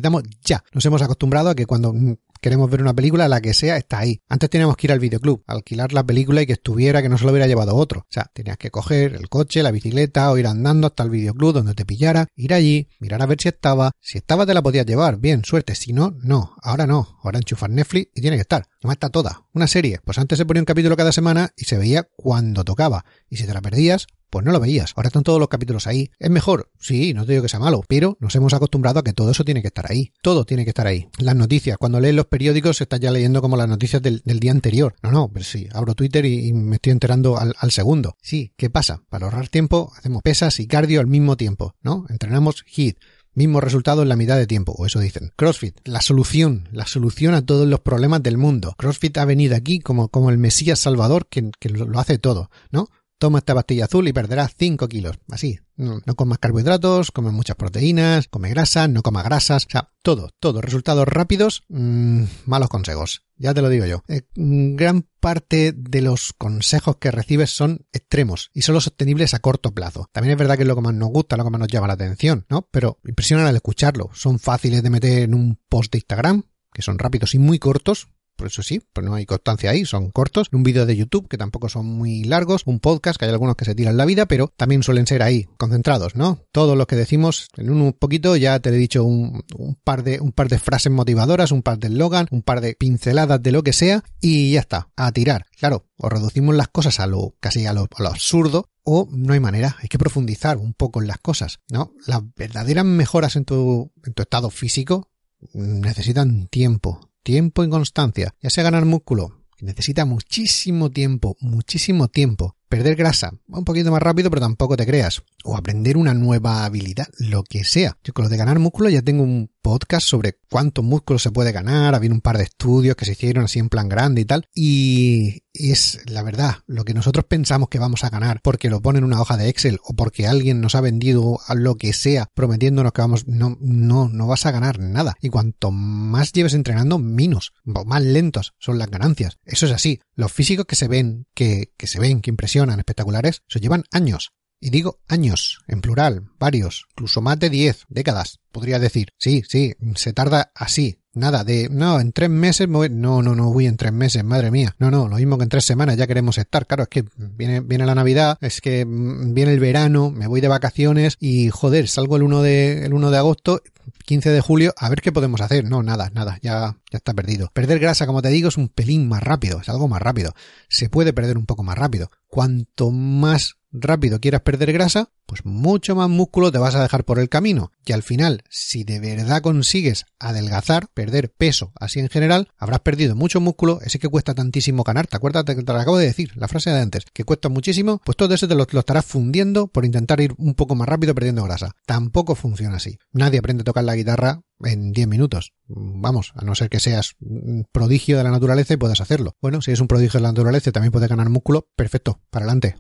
ya. 0.44 0.62
Nos 0.72 0.84
hemos 0.84 1.02
acostumbrado 1.02 1.50
a 1.50 1.54
que 1.54 1.66
cuando 1.66 1.92
mm, 1.92 2.14
queremos 2.44 2.70
ver 2.70 2.82
una 2.82 2.92
película, 2.92 3.26
la 3.26 3.40
que 3.40 3.54
sea, 3.54 3.78
está 3.78 4.00
ahí. 4.00 4.20
Antes 4.28 4.50
teníamos 4.50 4.76
que 4.76 4.86
ir 4.86 4.92
al 4.92 4.98
videoclub, 4.98 5.42
alquilar 5.46 5.94
la 5.94 6.04
película 6.04 6.42
y 6.42 6.46
que 6.46 6.52
estuviera, 6.52 7.00
que 7.00 7.08
no 7.08 7.16
se 7.16 7.24
lo 7.24 7.30
hubiera 7.30 7.46
llevado 7.46 7.74
otro. 7.74 8.00
O 8.00 8.06
sea, 8.10 8.30
tenías 8.34 8.58
que 8.58 8.70
coger 8.70 9.14
el 9.14 9.30
coche, 9.30 9.62
la 9.62 9.70
bicicleta 9.70 10.30
o 10.30 10.36
ir 10.36 10.46
andando 10.46 10.88
hasta 10.88 11.04
el 11.04 11.08
videoclub 11.08 11.54
donde 11.54 11.72
te 11.72 11.86
pillara, 11.86 12.26
ir 12.36 12.52
allí, 12.52 12.90
mirar 13.00 13.22
a 13.22 13.26
ver 13.26 13.40
si 13.40 13.48
estaba. 13.48 13.92
Si 13.98 14.18
estaba 14.18 14.44
te 14.44 14.52
la 14.52 14.62
podías 14.62 14.84
llevar, 14.84 15.16
bien, 15.18 15.42
suerte. 15.42 15.74
Si 15.74 15.94
no, 15.94 16.14
no. 16.22 16.54
Ahora 16.60 16.86
no. 16.86 17.18
Ahora 17.22 17.38
enchufar 17.38 17.70
Netflix 17.70 18.10
y 18.14 18.20
tiene 18.20 18.36
que 18.36 18.42
estar. 18.42 18.66
No 18.84 18.92
está 18.92 19.08
toda. 19.08 19.46
Una 19.54 19.66
serie. 19.66 19.98
Pues 20.04 20.18
antes 20.18 20.36
se 20.36 20.44
ponía 20.44 20.60
un 20.60 20.66
capítulo 20.66 20.94
cada 20.94 21.10
semana 21.10 21.54
y 21.56 21.64
se 21.64 21.78
veía 21.78 22.06
cuando 22.16 22.64
tocaba. 22.64 23.06
Y 23.30 23.38
si 23.38 23.46
te 23.46 23.54
la 23.54 23.62
perdías, 23.62 24.06
pues 24.28 24.44
no 24.44 24.52
lo 24.52 24.60
veías. 24.60 24.92
Ahora 24.94 25.06
están 25.06 25.22
todos 25.22 25.40
los 25.40 25.48
capítulos 25.48 25.86
ahí. 25.86 26.10
¿Es 26.18 26.28
mejor? 26.28 26.70
Sí, 26.78 27.14
no 27.14 27.24
te 27.24 27.32
digo 27.32 27.42
que 27.42 27.48
sea 27.48 27.60
malo, 27.60 27.82
pero 27.88 28.18
nos 28.20 28.36
hemos 28.36 28.52
acostumbrado 28.52 28.98
a 28.98 29.02
que 29.02 29.14
todo 29.14 29.30
eso 29.30 29.42
tiene 29.42 29.62
que 29.62 29.68
estar 29.68 29.90
ahí. 29.90 30.12
Todo 30.20 30.44
tiene 30.44 30.64
que 30.64 30.70
estar 30.70 30.86
ahí. 30.86 31.08
Las 31.18 31.34
noticias. 31.34 31.78
Cuando 31.78 31.98
lees 31.98 32.14
los 32.14 32.26
periódicos 32.26 32.78
estás 32.82 33.00
ya 33.00 33.10
leyendo 33.10 33.40
como 33.40 33.56
las 33.56 33.68
noticias 33.68 34.02
del, 34.02 34.20
día 34.22 34.50
anterior. 34.50 34.94
No, 35.02 35.10
no, 35.10 35.30
pero 35.32 35.46
sí, 35.46 35.66
abro 35.72 35.94
Twitter 35.94 36.26
y, 36.26 36.52
me 36.52 36.76
estoy 36.76 36.92
enterando 36.92 37.38
al, 37.38 37.54
al, 37.58 37.70
segundo. 37.70 38.18
Sí, 38.20 38.52
¿qué 38.58 38.68
pasa? 38.68 39.00
Para 39.08 39.24
ahorrar 39.24 39.48
tiempo 39.48 39.94
hacemos 39.96 40.22
pesas 40.22 40.60
y 40.60 40.66
cardio 40.66 41.00
al 41.00 41.06
mismo 41.06 41.38
tiempo, 41.38 41.74
¿no? 41.80 42.04
Entrenamos 42.10 42.64
HIIT 42.66 42.98
Mismo 43.34 43.60
resultado 43.60 44.02
en 44.02 44.08
la 44.08 44.16
mitad 44.16 44.36
de 44.36 44.46
tiempo, 44.46 44.72
o 44.78 44.86
eso 44.86 45.00
dicen. 45.00 45.32
CrossFit, 45.36 45.76
la 45.84 46.00
solución, 46.00 46.68
la 46.72 46.86
solución 46.86 47.34
a 47.34 47.44
todos 47.44 47.66
los 47.66 47.80
problemas 47.80 48.22
del 48.22 48.38
mundo. 48.38 48.74
CrossFit 48.78 49.18
ha 49.18 49.24
venido 49.24 49.56
aquí 49.56 49.80
como, 49.80 50.08
como 50.08 50.30
el 50.30 50.38
Mesías 50.38 50.78
Salvador 50.78 51.26
que, 51.28 51.50
que 51.58 51.68
lo 51.68 51.98
hace 51.98 52.18
todo, 52.18 52.50
¿no? 52.70 52.88
Toma 53.24 53.38
esta 53.38 53.54
pastilla 53.54 53.86
azul 53.86 54.06
y 54.06 54.12
perderás 54.12 54.52
5 54.54 54.86
kilos. 54.86 55.18
Así. 55.30 55.58
No, 55.76 56.02
comas 56.14 56.38
carbohidratos, 56.38 57.10
comes 57.10 57.32
muchas 57.32 57.56
proteínas, 57.56 58.28
come 58.28 58.50
grasa, 58.50 58.86
no 58.86 59.02
comas 59.02 59.24
grasas. 59.24 59.64
O 59.64 59.70
sea, 59.70 59.88
todo, 60.02 60.28
todo. 60.40 60.60
Resultados 60.60 61.08
rápidos, 61.08 61.62
mmm, 61.68 62.24
malos 62.44 62.68
consejos. 62.68 63.22
Ya 63.38 63.54
te 63.54 63.62
lo 63.62 63.70
digo 63.70 63.86
yo. 63.86 64.02
Eh, 64.08 64.24
gran 64.34 65.06
parte 65.20 65.72
de 65.72 66.02
los 66.02 66.34
consejos 66.36 66.96
que 66.96 67.10
recibes 67.10 67.48
son 67.48 67.86
extremos 67.94 68.50
y 68.52 68.60
solo 68.60 68.82
sostenibles 68.82 69.32
a 69.32 69.38
corto 69.38 69.72
plazo. 69.72 70.10
También 70.12 70.32
es 70.32 70.38
verdad 70.38 70.56
que 70.56 70.64
es 70.64 70.68
lo 70.68 70.74
que 70.74 70.82
más 70.82 70.92
nos 70.92 71.08
gusta, 71.08 71.38
lo 71.38 71.44
que 71.44 71.50
más 71.50 71.60
nos 71.60 71.68
llama 71.68 71.86
la 71.86 71.94
atención, 71.94 72.44
¿no? 72.50 72.68
Pero 72.70 72.98
impresionan 73.06 73.46
al 73.46 73.56
escucharlo. 73.56 74.10
Son 74.12 74.38
fáciles 74.38 74.82
de 74.82 74.90
meter 74.90 75.22
en 75.22 75.32
un 75.32 75.58
post 75.70 75.90
de 75.92 75.98
Instagram, 75.98 76.42
que 76.74 76.82
son 76.82 76.98
rápidos 76.98 77.34
y 77.34 77.38
muy 77.38 77.58
cortos, 77.58 78.08
por 78.36 78.48
eso 78.48 78.62
sí, 78.62 78.80
pues 78.92 79.06
no 79.06 79.14
hay 79.14 79.26
constancia 79.26 79.70
ahí, 79.70 79.84
son 79.84 80.10
cortos, 80.10 80.48
un 80.52 80.62
vídeo 80.62 80.86
de 80.86 80.96
YouTube 80.96 81.28
que 81.28 81.38
tampoco 81.38 81.68
son 81.68 81.86
muy 81.86 82.24
largos, 82.24 82.62
un 82.66 82.80
podcast 82.80 83.18
que 83.18 83.24
hay 83.24 83.30
algunos 83.30 83.56
que 83.56 83.64
se 83.64 83.74
tiran 83.74 83.96
la 83.96 84.04
vida, 84.04 84.26
pero 84.26 84.52
también 84.56 84.82
suelen 84.82 85.06
ser 85.06 85.22
ahí, 85.22 85.46
concentrados, 85.56 86.14
¿no? 86.14 86.40
Todo 86.52 86.76
lo 86.76 86.86
que 86.86 86.96
decimos 86.96 87.48
en 87.56 87.70
un 87.70 87.92
poquito 87.92 88.36
ya 88.36 88.58
te 88.60 88.70
he 88.70 88.72
dicho 88.72 89.04
un, 89.04 89.44
par 89.84 90.02
de 90.02 90.20
un 90.20 90.32
par 90.32 90.48
de 90.48 90.58
frases 90.58 90.92
motivadoras, 90.92 91.52
un 91.52 91.62
par 91.62 91.78
de 91.78 91.88
eslogan, 91.88 92.26
un 92.30 92.42
par 92.42 92.60
de 92.60 92.74
pinceladas 92.74 93.42
de 93.42 93.52
lo 93.52 93.62
que 93.62 93.72
sea 93.72 94.04
y 94.20 94.52
ya 94.52 94.60
está, 94.60 94.88
a 94.96 95.12
tirar. 95.12 95.46
Claro, 95.58 95.86
o 95.96 96.08
reducimos 96.08 96.54
las 96.54 96.68
cosas 96.68 97.00
a 97.00 97.06
lo 97.06 97.34
casi 97.40 97.66
a 97.66 97.72
lo, 97.72 97.88
a 97.94 98.02
lo 98.02 98.08
absurdo 98.08 98.70
o 98.82 99.08
no 99.10 99.32
hay 99.32 99.40
manera, 99.40 99.76
hay 99.80 99.88
que 99.88 99.98
profundizar 99.98 100.58
un 100.58 100.74
poco 100.74 101.00
en 101.00 101.08
las 101.08 101.18
cosas, 101.18 101.60
¿no? 101.70 101.92
Las 102.06 102.22
verdaderas 102.36 102.84
mejoras 102.84 103.36
en 103.36 103.44
tu, 103.44 103.90
en 104.04 104.12
tu 104.12 104.22
estado 104.22 104.50
físico 104.50 105.08
necesitan 105.52 106.46
tiempo, 106.48 107.10
tiempo 107.24 107.64
y 107.64 107.68
constancia, 107.68 108.34
ya 108.40 108.50
sea 108.50 108.62
ganar 108.62 108.84
músculo, 108.84 109.40
que 109.56 109.66
necesita 109.66 110.04
muchísimo 110.04 110.90
tiempo, 110.90 111.36
muchísimo 111.40 112.06
tiempo. 112.06 112.54
Perder 112.68 112.96
grasa, 112.96 113.32
un 113.48 113.64
poquito 113.64 113.90
más 113.90 114.02
rápido, 114.02 114.30
pero 114.30 114.40
tampoco 114.40 114.76
te 114.76 114.86
creas. 114.86 115.22
O 115.44 115.56
aprender 115.56 115.96
una 115.96 116.14
nueva 116.14 116.64
habilidad, 116.64 117.06
lo 117.18 117.44
que 117.44 117.64
sea. 117.64 117.96
Yo 118.02 118.12
con 118.12 118.24
lo 118.24 118.28
de 118.28 118.36
ganar 118.36 118.58
músculo 118.58 118.88
ya 118.88 119.02
tengo 119.02 119.22
un 119.22 119.50
podcast 119.64 120.06
sobre 120.06 120.38
cuántos 120.50 120.84
músculos 120.84 121.22
se 121.22 121.30
puede 121.30 121.50
ganar, 121.50 121.94
había 121.94 122.10
un 122.10 122.20
par 122.20 122.36
de 122.36 122.44
estudios 122.44 122.96
que 122.96 123.06
se 123.06 123.12
hicieron 123.12 123.44
así 123.44 123.58
en 123.58 123.70
plan 123.70 123.88
grande 123.88 124.20
y 124.20 124.24
tal, 124.26 124.46
y 124.54 125.42
es 125.54 126.00
la 126.04 126.22
verdad, 126.22 126.56
lo 126.66 126.84
que 126.84 126.92
nosotros 126.92 127.24
pensamos 127.26 127.70
que 127.70 127.78
vamos 127.78 128.04
a 128.04 128.10
ganar 128.10 128.40
porque 128.42 128.68
lo 128.68 128.82
ponen 128.82 129.00
en 129.00 129.04
una 129.04 129.22
hoja 129.22 129.38
de 129.38 129.48
Excel 129.48 129.78
o 129.82 129.94
porque 129.94 130.26
alguien 130.26 130.60
nos 130.60 130.74
ha 130.74 130.82
vendido 130.82 131.40
a 131.46 131.54
lo 131.54 131.76
que 131.76 131.94
sea 131.94 132.28
prometiéndonos 132.34 132.92
que 132.92 133.00
vamos, 133.00 133.26
no, 133.26 133.56
no, 133.58 134.10
no 134.10 134.26
vas 134.26 134.44
a 134.44 134.50
ganar 134.50 134.80
nada. 134.80 135.14
Y 135.22 135.30
cuanto 135.30 135.70
más 135.70 136.32
lleves 136.32 136.52
entrenando, 136.52 136.98
menos, 136.98 137.54
más 137.64 138.02
lentos 138.02 138.52
son 138.58 138.78
las 138.78 138.90
ganancias. 138.90 139.38
Eso 139.44 139.64
es 139.64 139.72
así. 139.72 140.00
Los 140.14 140.32
físicos 140.32 140.66
que 140.66 140.76
se 140.76 140.88
ven, 140.88 141.26
que, 141.34 141.72
que 141.76 141.86
se 141.86 141.98
ven, 141.98 142.20
que 142.20 142.30
impresionan, 142.30 142.78
espectaculares, 142.78 143.42
se 143.48 143.60
llevan 143.60 143.84
años. 143.90 144.32
Y 144.60 144.70
digo 144.70 145.00
años, 145.08 145.62
en 145.66 145.80
plural, 145.80 146.30
varios, 146.38 146.86
incluso 146.92 147.20
más 147.20 147.38
de 147.38 147.50
diez 147.50 147.84
décadas, 147.88 148.40
podría 148.50 148.78
decir. 148.78 149.12
Sí, 149.18 149.42
sí, 149.46 149.74
se 149.96 150.12
tarda 150.12 150.52
así. 150.54 151.03
Nada 151.14 151.44
de, 151.44 151.68
no, 151.70 152.00
en 152.00 152.12
tres 152.12 152.28
meses, 152.28 152.68
no, 152.68 153.22
no, 153.22 153.34
no 153.34 153.52
voy 153.52 153.66
en 153.66 153.76
tres 153.76 153.92
meses, 153.92 154.24
madre 154.24 154.50
mía. 154.50 154.74
No, 154.78 154.90
no, 154.90 155.08
lo 155.08 155.16
mismo 155.16 155.38
que 155.38 155.44
en 155.44 155.48
tres 155.48 155.64
semanas 155.64 155.96
ya 155.96 156.08
queremos 156.08 156.38
estar. 156.38 156.66
Claro, 156.66 156.82
es 156.82 156.88
que 156.88 157.04
viene, 157.16 157.60
viene 157.60 157.86
la 157.86 157.94
Navidad, 157.94 158.36
es 158.40 158.60
que 158.60 158.84
mm, 158.84 159.32
viene 159.32 159.52
el 159.52 159.60
verano, 159.60 160.10
me 160.10 160.26
voy 160.26 160.40
de 160.40 160.48
vacaciones 160.48 161.16
y 161.20 161.50
joder, 161.50 161.88
salgo 161.88 162.16
el 162.16 162.24
1 162.24 162.42
de, 162.42 162.86
el 162.86 162.94
1 162.94 163.10
de 163.10 163.18
agosto 163.18 163.62
15 164.04 164.30
de 164.30 164.40
julio, 164.40 164.74
a 164.76 164.88
ver 164.88 165.00
qué 165.00 165.12
podemos 165.12 165.40
hacer. 165.40 165.64
No, 165.64 165.82
nada, 165.82 166.10
nada, 166.12 166.38
ya, 166.42 166.76
ya 166.90 166.96
está 166.96 167.14
perdido. 167.14 167.50
Perder 167.52 167.78
grasa, 167.78 168.06
como 168.06 168.22
te 168.22 168.28
digo, 168.28 168.48
es 168.48 168.56
un 168.56 168.68
pelín 168.68 169.08
más 169.08 169.22
rápido, 169.22 169.60
es 169.60 169.68
algo 169.68 169.88
más 169.88 170.02
rápido. 170.02 170.34
Se 170.68 170.88
puede 170.88 171.12
perder 171.12 171.38
un 171.38 171.46
poco 171.46 171.62
más 171.62 171.78
rápido. 171.78 172.10
Cuanto 172.34 172.90
más 172.90 173.58
rápido 173.70 174.18
quieras 174.18 174.40
perder 174.40 174.72
grasa, 174.72 175.10
pues 175.24 175.44
mucho 175.44 175.94
más 175.94 176.10
músculo 176.10 176.50
te 176.50 176.58
vas 176.58 176.74
a 176.74 176.82
dejar 176.82 177.04
por 177.04 177.20
el 177.20 177.28
camino. 177.28 177.70
Y 177.86 177.92
al 177.92 178.02
final, 178.02 178.42
si 178.50 178.82
de 178.82 178.98
verdad 178.98 179.40
consigues 179.40 180.04
adelgazar, 180.18 180.88
perder 180.94 181.30
peso 181.30 181.70
así 181.78 182.00
en 182.00 182.08
general, 182.08 182.48
habrás 182.58 182.80
perdido 182.80 183.14
mucho 183.14 183.40
músculo, 183.40 183.78
ese 183.82 184.00
que 184.00 184.08
cuesta 184.08 184.34
tantísimo 184.34 184.82
ganar. 184.82 185.06
¿Te 185.06 185.16
acuerdas 185.16 185.44
que 185.44 185.54
te 185.54 185.72
lo 185.72 185.78
acabo 185.78 185.96
de 185.96 186.06
decir? 186.06 186.32
La 186.34 186.48
frase 186.48 186.70
de 186.70 186.80
antes, 186.80 187.04
que 187.12 187.22
cuesta 187.22 187.48
muchísimo, 187.48 188.00
pues 188.04 188.16
todo 188.16 188.34
eso 188.34 188.48
te 188.48 188.56
lo 188.56 188.64
estarás 188.64 189.04
fundiendo 189.04 189.68
por 189.68 189.84
intentar 189.84 190.20
ir 190.20 190.34
un 190.36 190.54
poco 190.54 190.74
más 190.74 190.88
rápido 190.88 191.14
perdiendo 191.14 191.44
grasa. 191.44 191.70
Tampoco 191.86 192.34
funciona 192.34 192.78
así. 192.78 192.98
Nadie 193.12 193.38
aprende 193.38 193.60
a 193.60 193.64
tocar 193.64 193.84
la 193.84 193.94
guitarra 193.94 194.42
en 194.64 194.92
10 194.92 195.08
minutos. 195.08 195.52
Vamos, 195.66 196.32
a 196.34 196.44
no 196.44 196.54
ser 196.54 196.68
que 196.68 196.80
seas 196.80 197.16
un 197.20 197.66
prodigio 197.70 198.18
de 198.18 198.24
la 198.24 198.30
naturaleza 198.30 198.74
y 198.74 198.78
puedas 198.78 199.00
hacerlo. 199.00 199.36
Bueno, 199.40 199.62
si 199.62 199.70
eres 199.70 199.80
un 199.80 199.88
prodigio 199.88 200.18
de 200.18 200.22
la 200.22 200.32
naturaleza 200.32 200.72
también 200.72 200.92
puedes 200.92 201.08
ganar 201.08 201.28
músculo, 201.28 201.68
perfecto, 201.76 202.20
para 202.30 202.44
adelante 202.44 202.76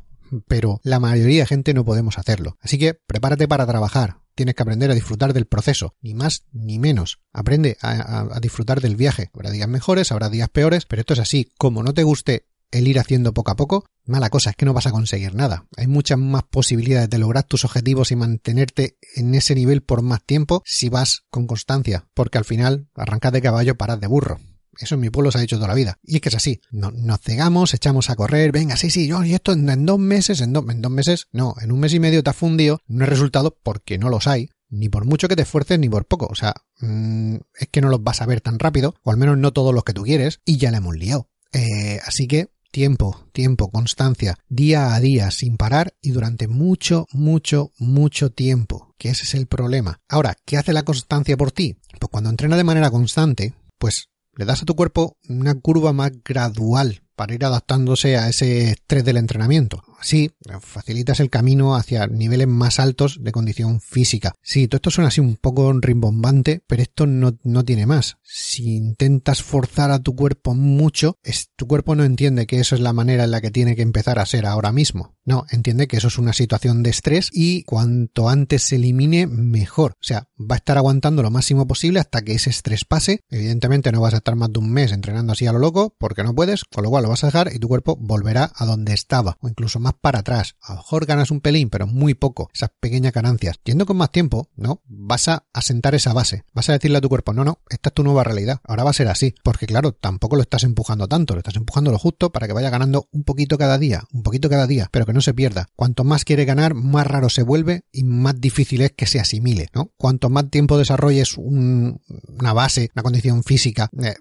pero 0.46 0.80
la 0.82 1.00
mayoría 1.00 1.42
de 1.42 1.46
gente 1.46 1.74
no 1.74 1.84
podemos 1.84 2.18
hacerlo. 2.18 2.56
Así 2.60 2.78
que 2.78 2.94
prepárate 2.94 3.48
para 3.48 3.66
trabajar. 3.66 4.18
Tienes 4.34 4.54
que 4.56 4.62
aprender 4.62 4.90
a 4.90 4.94
disfrutar 4.94 5.32
del 5.32 5.46
proceso, 5.46 5.94
ni 6.00 6.14
más 6.14 6.44
ni 6.52 6.78
menos. 6.78 7.20
Aprende 7.32 7.76
a, 7.80 8.38
disfrutar 8.40 8.80
del 8.80 8.96
viaje. 8.96 9.30
Habrá 9.32 9.50
días 9.50 9.68
mejores, 9.68 10.10
habrá 10.10 10.28
días 10.28 10.48
peores, 10.48 10.86
pero 10.86 11.00
esto 11.00 11.14
es 11.14 11.20
así. 11.20 11.52
Como 11.56 11.82
no 11.82 11.94
te 11.94 12.02
guste 12.02 12.48
el 12.74 12.88
ir 12.88 12.98
haciendo 12.98 13.32
poco 13.32 13.52
a 13.52 13.56
poco, 13.56 13.86
mala 14.04 14.30
cosa 14.30 14.50
es 14.50 14.56
que 14.56 14.66
no 14.66 14.74
vas 14.74 14.86
a 14.86 14.90
conseguir 14.90 15.34
nada. 15.34 15.66
Hay 15.76 15.86
muchas 15.86 16.18
más 16.18 16.42
posibilidades 16.42 17.08
de 17.08 17.18
lograr 17.18 17.44
tus 17.44 17.64
objetivos 17.64 18.10
y 18.10 18.16
mantenerte 18.16 18.98
en 19.14 19.34
ese 19.34 19.54
nivel 19.54 19.82
por 19.82 20.02
más 20.02 20.24
tiempo 20.24 20.62
si 20.66 20.88
vas 20.88 21.22
con 21.30 21.46
constancia, 21.46 22.08
porque 22.14 22.38
al 22.38 22.44
final 22.44 22.88
arrancas 22.94 23.32
de 23.32 23.42
caballo, 23.42 23.76
paras 23.76 24.00
de 24.00 24.08
burro. 24.08 24.40
Eso 24.76 24.96
en 24.96 25.02
mi 25.02 25.10
pueblo 25.10 25.30
se 25.30 25.38
ha 25.38 25.40
dicho 25.40 25.54
toda 25.54 25.68
la 25.68 25.74
vida. 25.74 26.00
Y 26.02 26.16
es 26.16 26.20
que 26.20 26.30
es 26.30 26.34
así. 26.34 26.60
No, 26.72 26.90
nos 26.90 27.20
cegamos, 27.20 27.74
echamos 27.74 28.10
a 28.10 28.16
correr, 28.16 28.50
venga, 28.50 28.76
sí, 28.76 28.90
sí, 28.90 29.06
yo, 29.06 29.22
y 29.22 29.34
esto 29.34 29.52
en, 29.52 29.86
dos 29.86 30.00
meses, 30.00 30.40
en, 30.40 30.52
dos 30.52 30.64
meses, 30.64 31.28
no, 31.30 31.54
en 31.62 31.70
un 31.70 31.78
mes 31.78 31.94
y 31.94 32.00
medio 32.00 32.24
te 32.24 32.30
ha 32.30 32.32
fundido, 32.32 32.80
no 32.88 33.04
hay 33.04 33.10
resultado 33.10 33.56
porque 33.62 33.98
no 33.98 34.08
los 34.08 34.26
hay, 34.26 34.50
ni 34.68 34.88
por 34.88 35.04
mucho 35.04 35.28
que 35.28 35.36
te 35.36 35.42
esfuerces, 35.42 35.78
ni 35.78 35.88
por 35.88 36.06
poco. 36.06 36.26
O 36.26 36.34
sea, 36.34 36.54
mm, 36.80 37.36
es 37.56 37.68
que 37.70 37.80
no 37.80 37.88
los 37.88 38.02
vas 38.02 38.20
a 38.20 38.26
ver 38.26 38.40
tan 38.40 38.58
rápido, 38.58 38.96
o 39.04 39.12
al 39.12 39.16
menos 39.16 39.38
no 39.38 39.52
todos 39.52 39.72
los 39.72 39.84
que 39.84 39.92
tú 39.92 40.02
quieres, 40.02 40.40
y 40.44 40.56
ya 40.56 40.72
le 40.72 40.78
hemos 40.78 40.96
liado. 40.96 41.28
Eh, 41.52 42.00
así 42.04 42.26
que 42.26 42.48
tiempo, 42.74 43.24
tiempo, 43.30 43.70
constancia, 43.70 44.36
día 44.48 44.96
a 44.96 45.00
día, 45.00 45.30
sin 45.30 45.56
parar 45.56 45.94
y 46.02 46.10
durante 46.10 46.48
mucho, 46.48 47.06
mucho, 47.12 47.70
mucho 47.78 48.30
tiempo. 48.32 48.96
Que 48.98 49.10
ese 49.10 49.22
es 49.22 49.34
el 49.34 49.46
problema. 49.46 50.00
Ahora, 50.08 50.36
¿qué 50.44 50.56
hace 50.56 50.72
la 50.72 50.82
constancia 50.82 51.36
por 51.36 51.52
ti? 51.52 51.76
Pues 52.00 52.10
cuando 52.10 52.30
entrena 52.30 52.56
de 52.56 52.64
manera 52.64 52.90
constante, 52.90 53.54
pues 53.78 54.08
le 54.34 54.44
das 54.44 54.62
a 54.62 54.64
tu 54.64 54.74
cuerpo 54.74 55.16
una 55.28 55.54
curva 55.54 55.92
más 55.92 56.10
gradual 56.24 57.03
para 57.14 57.34
ir 57.34 57.44
adaptándose 57.44 58.16
a 58.16 58.28
ese 58.28 58.70
estrés 58.70 59.04
del 59.04 59.16
entrenamiento. 59.16 59.82
Así 59.98 60.32
facilitas 60.60 61.20
el 61.20 61.30
camino 61.30 61.76
hacia 61.76 62.06
niveles 62.06 62.48
más 62.48 62.78
altos 62.78 63.22
de 63.22 63.32
condición 63.32 63.80
física. 63.80 64.34
Sí, 64.42 64.68
todo 64.68 64.76
esto 64.76 64.90
suena 64.90 65.08
así 65.08 65.20
un 65.20 65.36
poco 65.36 65.72
rimbombante, 65.72 66.62
pero 66.66 66.82
esto 66.82 67.06
no, 67.06 67.38
no 67.42 67.64
tiene 67.64 67.86
más. 67.86 68.18
Si 68.22 68.76
intentas 68.76 69.42
forzar 69.42 69.90
a 69.90 70.00
tu 70.00 70.14
cuerpo 70.14 70.54
mucho, 70.54 71.18
tu 71.56 71.66
cuerpo 71.66 71.94
no 71.94 72.04
entiende 72.04 72.46
que 72.46 72.60
eso 72.60 72.74
es 72.74 72.80
la 72.80 72.92
manera 72.92 73.24
en 73.24 73.30
la 73.30 73.40
que 73.40 73.50
tiene 73.50 73.76
que 73.76 73.82
empezar 73.82 74.18
a 74.18 74.26
ser 74.26 74.46
ahora 74.46 74.72
mismo. 74.72 75.13
No, 75.26 75.46
entiende 75.50 75.88
que 75.88 75.96
eso 75.96 76.08
es 76.08 76.18
una 76.18 76.34
situación 76.34 76.82
de 76.82 76.90
estrés 76.90 77.30
y 77.32 77.62
cuanto 77.64 78.28
antes 78.28 78.62
se 78.64 78.76
elimine, 78.76 79.26
mejor. 79.26 79.92
O 79.92 80.02
sea, 80.02 80.28
va 80.38 80.56
a 80.56 80.58
estar 80.58 80.76
aguantando 80.76 81.22
lo 81.22 81.30
máximo 81.30 81.66
posible 81.66 81.98
hasta 81.98 82.22
que 82.22 82.34
ese 82.34 82.50
estrés 82.50 82.84
pase. 82.84 83.20
Evidentemente 83.30 83.90
no 83.90 84.02
vas 84.02 84.12
a 84.12 84.18
estar 84.18 84.36
más 84.36 84.52
de 84.52 84.58
un 84.58 84.70
mes 84.70 84.92
entrenando 84.92 85.32
así 85.32 85.46
a 85.46 85.52
lo 85.52 85.58
loco 85.58 85.94
porque 85.98 86.22
no 86.22 86.34
puedes, 86.34 86.64
con 86.64 86.84
lo 86.84 86.90
cual 86.90 87.04
lo 87.04 87.08
vas 87.08 87.24
a 87.24 87.28
dejar 87.28 87.50
y 87.54 87.58
tu 87.58 87.68
cuerpo 87.68 87.96
volverá 87.98 88.52
a 88.54 88.66
donde 88.66 88.92
estaba 88.92 89.38
o 89.40 89.48
incluso 89.48 89.80
más 89.80 89.94
para 89.98 90.18
atrás. 90.18 90.56
A 90.60 90.72
lo 90.74 90.80
mejor 90.80 91.06
ganas 91.06 91.30
un 91.30 91.40
pelín, 91.40 91.70
pero 91.70 91.86
muy 91.86 92.12
poco, 92.12 92.50
esas 92.52 92.70
pequeñas 92.78 93.14
ganancias. 93.14 93.58
Yendo 93.64 93.86
con 93.86 93.96
más 93.96 94.12
tiempo, 94.12 94.50
¿no? 94.56 94.82
Vas 94.84 95.28
a 95.28 95.46
asentar 95.54 95.94
esa 95.94 96.12
base. 96.12 96.44
Vas 96.52 96.68
a 96.68 96.74
decirle 96.74 96.98
a 96.98 97.00
tu 97.00 97.08
cuerpo, 97.08 97.32
no, 97.32 97.44
no, 97.44 97.60
esta 97.70 97.88
es 97.88 97.94
tu 97.94 98.04
nueva 98.04 98.24
realidad. 98.24 98.60
Ahora 98.64 98.84
va 98.84 98.90
a 98.90 98.94
ser 98.94 99.08
así. 99.08 99.34
Porque 99.42 99.66
claro, 99.66 99.92
tampoco 99.92 100.36
lo 100.36 100.42
estás 100.42 100.64
empujando 100.64 101.08
tanto, 101.08 101.32
lo 101.32 101.38
estás 101.38 101.56
empujando 101.56 101.90
lo 101.90 101.98
justo 101.98 102.30
para 102.30 102.46
que 102.46 102.52
vaya 102.52 102.68
ganando 102.68 103.08
un 103.10 103.24
poquito 103.24 103.56
cada 103.56 103.78
día, 103.78 104.04
un 104.12 104.22
poquito 104.22 104.50
cada 104.50 104.66
día, 104.66 104.88
pero 104.92 105.06
que 105.06 105.13
no 105.14 105.20
se 105.20 105.34
pierda. 105.34 105.68
Cuanto 105.76 106.04
más 106.04 106.24
quiere 106.24 106.44
ganar, 106.44 106.74
más 106.74 107.06
raro 107.06 107.30
se 107.30 107.42
vuelve 107.42 107.84
y 107.92 108.04
más 108.04 108.40
difícil 108.40 108.82
es 108.82 108.92
que 108.92 109.06
se 109.06 109.20
asimile, 109.20 109.68
¿no? 109.74 109.90
Cuanto 109.96 110.28
más 110.28 110.50
tiempo 110.50 110.76
desarrolles 110.76 111.38
una 111.38 112.52
base, 112.52 112.90
una 112.94 113.02
condición 113.02 113.42
física, 113.42 113.88
eh, 114.02 114.14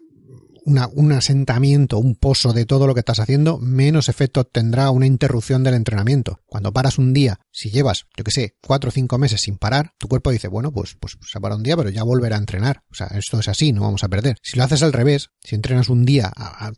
un 0.66 1.12
asentamiento, 1.12 1.98
un 2.00 2.16
pozo 2.16 2.54
de 2.54 2.66
todo 2.66 2.88
lo 2.88 2.94
que 2.94 3.02
estás 3.02 3.20
haciendo, 3.20 3.58
menos 3.60 4.10
efecto 4.10 4.46
tendrá 4.46 4.90
una 4.92 5.06
interrupción 5.06 5.64
del 5.64 5.74
entrenamiento. 5.74 6.40
Cuando 6.46 6.72
paras 6.72 6.98
un 6.98 7.14
día, 7.14 7.40
si 7.52 7.70
llevas, 7.70 8.06
yo 8.16 8.24
que 8.24 8.32
sé, 8.32 8.56
cuatro 8.66 8.90
o 8.90 8.92
cinco 8.92 9.18
meses 9.18 9.42
sin 9.42 9.58
parar, 9.58 9.92
tu 9.98 10.08
cuerpo 10.08 10.32
dice, 10.32 10.48
bueno, 10.48 10.72
pues, 10.72 10.96
pues 11.00 11.18
se 11.22 11.40
para 11.40 11.56
un 11.56 11.64
día, 11.64 11.76
pero 11.76 11.90
ya 11.90 12.04
volverá 12.04 12.38
a 12.38 12.40
entrenar. 12.40 12.84
O 12.92 12.96
sea, 12.96 13.08
esto 13.08 13.40
es 13.40 13.48
así, 13.48 13.74
no 13.74 13.82
vamos 13.82 14.04
a 14.04 14.10
perder. 14.10 14.38
Si 14.42 14.58
lo 14.58 14.64
haces 14.64 14.84
al 14.84 14.94
revés, 14.94 15.30
si 15.42 15.56
entrenas 15.56 15.90
un 15.90 16.06
día 16.06 16.32
a, 16.34 16.72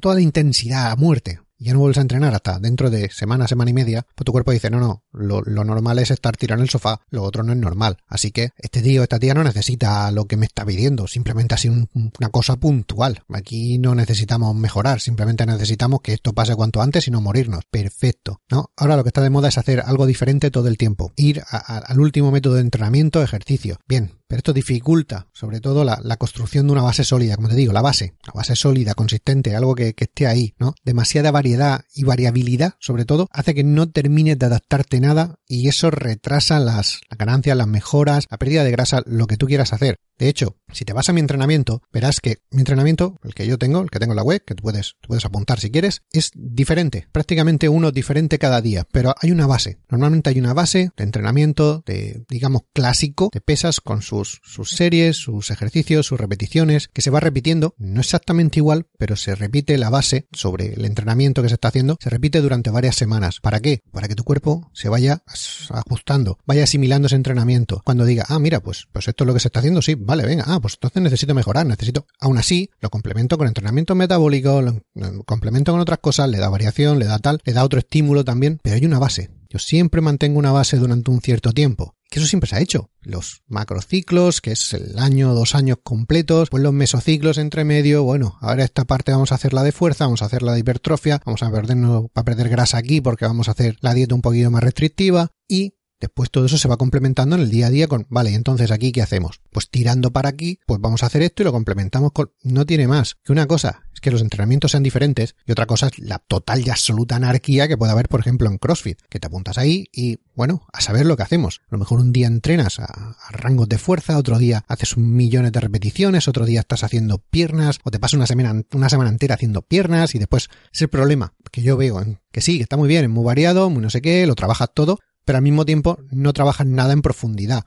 toda 0.00 0.16
la 0.16 0.20
intensidad, 0.20 0.90
a 0.90 0.96
muerte, 0.96 1.40
ya 1.58 1.72
no 1.72 1.80
vuelves 1.80 1.98
a 1.98 2.02
entrenar 2.02 2.34
hasta 2.34 2.58
dentro 2.58 2.90
de 2.90 3.10
semana, 3.10 3.48
semana 3.48 3.70
y 3.70 3.74
media, 3.74 4.06
pues 4.14 4.24
tu 4.24 4.32
cuerpo 4.32 4.52
dice, 4.52 4.70
no, 4.70 4.78
no, 4.78 5.02
lo, 5.12 5.42
normal 5.42 5.98
es 5.98 6.10
estar 6.10 6.36
tirado 6.36 6.60
en 6.60 6.64
el 6.64 6.70
sofá, 6.70 7.00
lo 7.10 7.22
otro 7.22 7.42
no 7.42 7.52
es 7.52 7.58
normal. 7.58 7.98
Así 8.06 8.30
que 8.30 8.50
este 8.56 8.82
tío, 8.82 9.02
esta 9.02 9.18
tía 9.18 9.34
no 9.34 9.44
necesita 9.44 10.10
lo 10.10 10.26
que 10.26 10.36
me 10.36 10.46
está 10.46 10.64
pidiendo, 10.64 11.06
simplemente 11.06 11.54
así 11.54 11.68
una 11.68 12.28
cosa 12.30 12.56
puntual. 12.56 13.22
Aquí 13.32 13.78
no 13.78 13.94
necesitamos 13.94 14.54
mejorar, 14.54 15.00
simplemente 15.00 15.46
necesitamos 15.46 16.00
que 16.00 16.14
esto 16.14 16.32
pase 16.32 16.54
cuanto 16.54 16.80
antes 16.80 17.08
y 17.08 17.10
no 17.10 17.20
morirnos. 17.20 17.64
Perfecto, 17.70 18.40
¿no? 18.50 18.70
Ahora 18.76 18.96
lo 18.96 19.02
que 19.04 19.08
está 19.08 19.20
de 19.20 19.30
moda 19.30 19.48
es 19.48 19.58
hacer 19.58 19.80
algo 19.80 20.06
diferente 20.06 20.50
todo 20.50 20.68
el 20.68 20.78
tiempo, 20.78 21.12
ir 21.16 21.42
al 21.50 22.00
último 22.00 22.30
método 22.30 22.54
de 22.54 22.60
entrenamiento, 22.60 23.22
ejercicio. 23.22 23.78
Bien, 23.86 24.18
pero 24.28 24.38
esto 24.38 24.52
dificulta, 24.52 25.26
sobre 25.32 25.60
todo, 25.60 25.84
la, 25.84 26.16
construcción 26.18 26.66
de 26.66 26.72
una 26.74 26.82
base 26.82 27.02
sólida, 27.02 27.36
como 27.36 27.48
te 27.48 27.54
digo, 27.54 27.72
la 27.72 27.80
base, 27.80 28.14
la 28.26 28.34
base 28.34 28.56
sólida, 28.56 28.92
consistente, 28.94 29.56
algo 29.56 29.74
que, 29.74 29.94
que, 29.94 30.04
esté 30.04 30.26
ahí, 30.26 30.54
¿no? 30.58 30.74
Demasiada 30.84 31.30
variedad 31.30 31.47
y 31.94 32.04
variabilidad, 32.04 32.74
sobre 32.78 33.04
todo, 33.04 33.28
hace 33.32 33.54
que 33.54 33.64
no 33.64 33.90
termines 33.90 34.38
de 34.38 34.46
adaptarte 34.46 35.00
nada 35.00 35.36
y 35.46 35.68
eso 35.68 35.90
retrasa 35.90 36.58
las 36.60 37.00
ganancias, 37.16 37.56
las 37.56 37.66
mejoras, 37.66 38.26
la 38.30 38.38
pérdida 38.38 38.64
de 38.64 38.70
grasa, 38.70 39.02
lo 39.06 39.26
que 39.26 39.36
tú 39.36 39.46
quieras 39.46 39.72
hacer. 39.72 39.98
De 40.18 40.28
hecho, 40.28 40.56
si 40.72 40.84
te 40.84 40.92
vas 40.92 41.08
a 41.08 41.12
mi 41.12 41.20
entrenamiento, 41.20 41.82
verás 41.92 42.20
que 42.20 42.38
mi 42.50 42.60
entrenamiento, 42.60 43.16
el 43.22 43.34
que 43.34 43.46
yo 43.46 43.58
tengo, 43.58 43.80
el 43.80 43.90
que 43.90 43.98
tengo 43.98 44.12
en 44.12 44.16
la 44.16 44.22
web, 44.22 44.42
que 44.44 44.54
tú 44.54 44.62
puedes, 44.62 44.96
puedes 45.06 45.24
apuntar 45.24 45.60
si 45.60 45.70
quieres, 45.70 46.02
es 46.12 46.30
diferente, 46.34 47.08
prácticamente 47.12 47.68
uno 47.68 47.92
diferente 47.92 48.38
cada 48.38 48.60
día, 48.60 48.86
pero 48.90 49.14
hay 49.20 49.30
una 49.30 49.46
base. 49.46 49.78
Normalmente 49.88 50.30
hay 50.30 50.38
una 50.38 50.54
base 50.54 50.90
de 50.96 51.04
entrenamiento, 51.04 51.82
de, 51.86 52.24
digamos, 52.28 52.62
clásico, 52.74 53.30
de 53.32 53.40
pesas 53.40 53.80
con 53.80 54.02
sus, 54.02 54.40
sus 54.42 54.70
series, 54.70 55.16
sus 55.16 55.50
ejercicios, 55.50 56.06
sus 56.06 56.20
repeticiones, 56.20 56.88
que 56.88 57.02
se 57.02 57.10
va 57.10 57.20
repitiendo, 57.20 57.74
no 57.78 58.00
exactamente 58.00 58.58
igual, 58.58 58.86
pero 58.98 59.16
se 59.16 59.34
repite 59.34 59.78
la 59.78 59.90
base 59.90 60.26
sobre 60.32 60.74
el 60.74 60.84
entrenamiento 60.84 61.42
que 61.42 61.48
se 61.48 61.54
está 61.54 61.68
haciendo, 61.68 61.96
se 62.00 62.10
repite 62.10 62.40
durante 62.40 62.70
varias 62.70 62.96
semanas. 62.96 63.38
¿Para 63.40 63.60
qué? 63.60 63.80
Para 63.92 64.08
que 64.08 64.14
tu 64.14 64.24
cuerpo 64.24 64.70
se 64.74 64.88
vaya 64.88 65.22
ajustando, 65.70 66.38
vaya 66.44 66.64
asimilando 66.64 67.06
ese 67.06 67.16
entrenamiento. 67.16 67.82
Cuando 67.84 68.04
diga, 68.04 68.24
ah, 68.28 68.38
mira, 68.38 68.60
pues, 68.60 68.86
pues 68.92 69.08
esto 69.08 69.24
es 69.24 69.26
lo 69.28 69.34
que 69.34 69.40
se 69.40 69.48
está 69.48 69.60
haciendo, 69.60 69.82
sí, 69.82 69.94
vale, 70.08 70.24
venga, 70.24 70.44
ah, 70.46 70.58
pues 70.58 70.74
entonces 70.74 71.02
necesito 71.02 71.34
mejorar, 71.34 71.66
necesito. 71.66 72.06
Aún 72.18 72.38
así, 72.38 72.70
lo 72.80 72.88
complemento 72.88 73.36
con 73.36 73.46
entrenamiento 73.46 73.94
metabólico, 73.94 74.62
lo 74.62 74.82
complemento 75.26 75.70
con 75.70 75.82
otras 75.82 75.98
cosas, 75.98 76.30
le 76.30 76.38
da 76.38 76.48
variación, 76.48 76.98
le 76.98 77.04
da 77.04 77.18
tal, 77.18 77.40
le 77.44 77.52
da 77.52 77.62
otro 77.62 77.78
estímulo 77.78 78.24
también, 78.24 78.58
pero 78.62 78.76
hay 78.76 78.86
una 78.86 78.98
base. 78.98 79.30
Yo 79.50 79.58
siempre 79.58 80.00
mantengo 80.00 80.38
una 80.38 80.50
base 80.50 80.78
durante 80.78 81.10
un 81.10 81.20
cierto 81.20 81.52
tiempo. 81.52 81.94
Que 82.10 82.20
eso 82.20 82.28
siempre 82.28 82.48
se 82.48 82.56
ha 82.56 82.60
hecho. 82.60 82.90
Los 83.02 83.42
macrociclos, 83.46 84.40
que 84.40 84.52
es 84.52 84.72
el 84.72 84.98
año, 84.98 85.34
dos 85.34 85.54
años 85.54 85.78
completos, 85.82 86.48
pues 86.48 86.62
los 86.62 86.72
mesociclos 86.72 87.36
entre 87.36 87.64
medio, 87.64 88.02
bueno, 88.02 88.38
ahora 88.40 88.64
esta 88.64 88.86
parte 88.86 89.12
vamos 89.12 89.30
a 89.30 89.34
hacer 89.34 89.52
la 89.52 89.62
de 89.62 89.72
fuerza, 89.72 90.04
vamos 90.04 90.22
a 90.22 90.26
hacer 90.26 90.42
la 90.42 90.52
de 90.52 90.60
hipertrofia, 90.60 91.20
vamos 91.26 91.42
a 91.42 91.50
perdernos, 91.50 92.06
para 92.12 92.24
perder 92.24 92.48
grasa 92.48 92.78
aquí 92.78 93.02
porque 93.02 93.26
vamos 93.26 93.48
a 93.48 93.50
hacer 93.50 93.76
la 93.80 93.92
dieta 93.92 94.14
un 94.14 94.22
poquito 94.22 94.50
más 94.50 94.62
restrictiva 94.62 95.32
y 95.46 95.74
Después 96.00 96.30
todo 96.30 96.46
eso 96.46 96.58
se 96.58 96.68
va 96.68 96.76
complementando 96.76 97.36
en 97.36 97.42
el 97.42 97.50
día 97.50 97.66
a 97.66 97.70
día 97.70 97.88
con, 97.88 98.06
vale, 98.08 98.34
entonces 98.34 98.70
aquí 98.70 98.92
¿qué 98.92 99.02
hacemos? 99.02 99.40
Pues 99.50 99.68
tirando 99.70 100.12
para 100.12 100.28
aquí, 100.28 100.60
pues 100.66 100.80
vamos 100.80 101.02
a 101.02 101.06
hacer 101.06 101.22
esto 101.22 101.42
y 101.42 101.44
lo 101.44 101.52
complementamos 101.52 102.12
con... 102.12 102.32
No 102.42 102.66
tiene 102.66 102.86
más 102.86 103.16
que 103.24 103.32
una 103.32 103.46
cosa 103.46 103.82
es 103.98 104.00
que 104.00 104.10
los 104.12 104.22
entrenamientos 104.22 104.70
sean 104.70 104.84
diferentes 104.84 105.34
y 105.44 105.52
otra 105.52 105.66
cosa 105.66 105.88
es 105.88 105.98
la 105.98 106.18
total 106.18 106.64
y 106.64 106.70
absoluta 106.70 107.16
anarquía 107.16 107.66
que 107.66 107.76
puede 107.76 107.92
haber, 107.92 108.08
por 108.08 108.20
ejemplo, 108.20 108.48
en 108.48 108.58
CrossFit, 108.58 109.00
que 109.08 109.18
te 109.18 109.26
apuntas 109.26 109.58
ahí 109.58 109.88
y, 109.92 110.20
bueno, 110.34 110.62
a 110.72 110.80
saber 110.80 111.04
lo 111.04 111.16
que 111.16 111.24
hacemos. 111.24 111.62
A 111.64 111.72
lo 111.72 111.78
mejor 111.78 111.98
un 111.98 112.12
día 112.12 112.28
entrenas 112.28 112.78
a, 112.78 113.16
rangos 113.30 113.68
de 113.68 113.78
fuerza, 113.78 114.16
otro 114.16 114.38
día 114.38 114.64
haces 114.68 114.96
millón 114.96 115.50
de 115.50 115.60
repeticiones, 115.60 116.28
otro 116.28 116.46
día 116.46 116.60
estás 116.60 116.84
haciendo 116.84 117.18
piernas 117.18 117.80
o 117.82 117.90
te 117.90 117.98
pasas 117.98 118.14
una 118.14 118.26
semana, 118.26 118.62
una 118.72 118.88
semana 118.88 119.10
entera 119.10 119.34
haciendo 119.34 119.62
piernas 119.62 120.14
y 120.14 120.18
después 120.18 120.48
es 120.72 120.82
el 120.82 120.88
problema 120.88 121.34
que 121.50 121.62
yo 121.62 121.76
veo, 121.76 122.00
que 122.30 122.40
sí, 122.40 122.56
que 122.58 122.62
está 122.62 122.76
muy 122.76 122.88
bien, 122.88 123.04
es 123.04 123.10
muy 123.10 123.24
variado, 123.24 123.68
muy 123.68 123.82
no 123.82 123.90
sé 123.90 124.00
qué, 124.00 124.26
lo 124.26 124.36
trabajas 124.36 124.70
todo, 124.72 125.00
pero 125.28 125.36
al 125.36 125.44
mismo 125.44 125.66
tiempo 125.66 125.98
no 126.10 126.32
trabajas 126.32 126.66
nada 126.66 126.94
en 126.94 127.02
profundidad. 127.02 127.66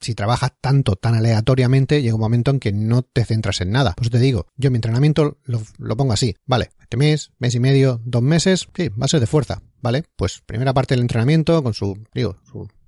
Si 0.00 0.14
trabajas 0.14 0.52
tanto, 0.62 0.96
tan 0.96 1.14
aleatoriamente, 1.14 2.00
llega 2.00 2.14
un 2.14 2.22
momento 2.22 2.50
en 2.50 2.58
que 2.58 2.72
no 2.72 3.02
te 3.02 3.26
centras 3.26 3.60
en 3.60 3.70
nada. 3.70 3.92
Pues 3.98 4.08
te 4.08 4.18
digo, 4.18 4.46
yo 4.56 4.70
mi 4.70 4.76
entrenamiento 4.76 5.36
lo, 5.44 5.94
pongo 5.94 6.14
así, 6.14 6.36
vale, 6.46 6.70
este 6.80 6.96
mes, 6.96 7.32
mes 7.38 7.54
y 7.54 7.60
medio, 7.60 8.00
dos 8.06 8.22
meses, 8.22 8.66
sí, 8.74 8.88
va 8.88 9.08
de 9.08 9.26
fuerza, 9.26 9.60
¿vale? 9.82 10.04
Pues 10.16 10.40
primera 10.46 10.72
parte 10.72 10.94
del 10.94 11.02
entrenamiento 11.02 11.62
con 11.62 11.74
su, 11.74 12.02
digo, 12.14 12.38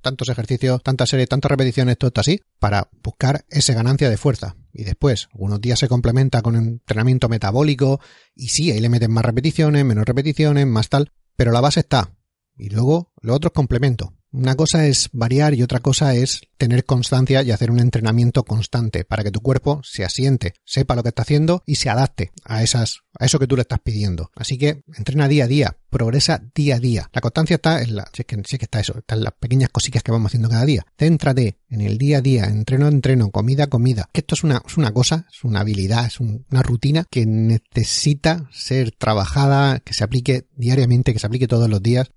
tantos 0.01 0.31
ejercicios, 0.31 0.83
tantas 0.83 1.11
series, 1.11 1.29
tantas 1.29 1.51
repeticiones, 1.51 1.99
todo 1.99 2.11
así, 2.17 2.41
para 2.59 2.89
buscar 3.03 3.45
esa 3.51 3.75
ganancia 3.75 4.09
de 4.09 4.17
fuerza. 4.17 4.57
Y 4.73 4.85
después, 4.85 5.29
algunos 5.35 5.61
días 5.61 5.81
se 5.81 5.89
complementa 5.89 6.41
con 6.41 6.57
entrenamiento 6.57 7.29
metabólico, 7.29 8.01
y 8.35 8.49
sí, 8.49 8.71
ahí 8.71 8.81
le 8.81 8.89
meten 8.89 9.13
más 9.13 9.27
repeticiones, 9.27 9.85
menos 9.85 10.07
repeticiones, 10.07 10.67
más 10.67 10.89
tal, 10.89 11.13
pero 11.37 11.53
la 11.53 11.61
base 11.61 11.81
está. 11.81 12.11
Y 12.57 12.71
luego 12.71 13.13
lo 13.21 13.35
otro 13.35 13.49
es 13.49 13.53
complemento. 13.53 14.13
Una 14.35 14.57
cosa 14.57 14.85
es 14.89 15.11
variar 15.13 15.55
y 15.55 15.63
otra 15.63 15.79
cosa 15.79 16.13
es 16.17 16.41
tener 16.57 16.85
constancia 16.85 17.45
y 17.45 17.53
hacer 17.53 17.71
un 17.71 17.79
entrenamiento 17.79 18.43
constante 18.43 19.05
para 19.05 19.23
que 19.23 19.31
tu 19.31 19.41
cuerpo 19.41 19.81
se 19.85 20.05
asiente, 20.05 20.55
sepa 20.65 20.97
lo 20.97 21.05
que 21.05 21.11
está 21.11 21.23
haciendo 21.23 21.63
y 21.67 21.77
se 21.77 21.89
adapte 21.89 22.33
a 22.45 22.65
esas 22.65 23.05
a 23.17 23.27
eso 23.27 23.39
que 23.39 23.47
tú 23.47 23.55
le 23.55 23.63
estás 23.63 23.79
pidiendo. 23.79 24.33
Así 24.35 24.59
que 24.59 24.83
entrena 24.97 25.29
día 25.29 25.45
a 25.45 25.47
día, 25.47 25.77
progresa 25.89 26.43
día 26.53 26.75
a 26.75 26.81
día. 26.81 27.09
La 27.13 27.21
constancia 27.21 27.55
está 27.55 27.81
en 27.81 27.95
la, 27.95 28.11
que, 28.13 28.25
que 28.25 28.65
está 28.65 28.81
eso, 28.81 28.99
están 28.99 29.23
las 29.23 29.35
pequeñas 29.35 29.69
cositas 29.71 30.03
que 30.03 30.11
vamos 30.11 30.31
haciendo 30.31 30.49
cada 30.49 30.65
día. 30.65 30.85
Céntrate 30.99 31.61
en 31.71 31.83
el 31.83 31.97
día 31.97 32.19
a 32.19 32.21
día, 32.21 32.47
entreno 32.47 32.87
a 32.87 32.89
entreno, 32.89 33.31
comida 33.31 33.65
a 33.65 33.69
comida. 33.69 34.11
Que 34.13 34.23
esto 34.23 34.35
es 34.35 34.43
una, 34.43 34.61
es 34.67 34.77
una 34.77 34.93
cosa, 34.93 35.29
es 35.33 35.45
una 35.45 35.61
habilidad, 35.61 36.07
es 36.07 36.19
una 36.19 36.63
rutina 36.65 37.05
que 37.09 37.25
necesita 37.25 38.51
ser 38.53 38.91
trabajada, 38.91 39.79
que 39.79 39.95
se 39.95 40.03
aplique 40.03 40.49
diariamente, 40.57 41.13
que 41.13 41.21
se 41.21 41.27
aplique 41.29 41.47
todos 41.47 41.71
los 41.71 41.81
días 41.81 42.11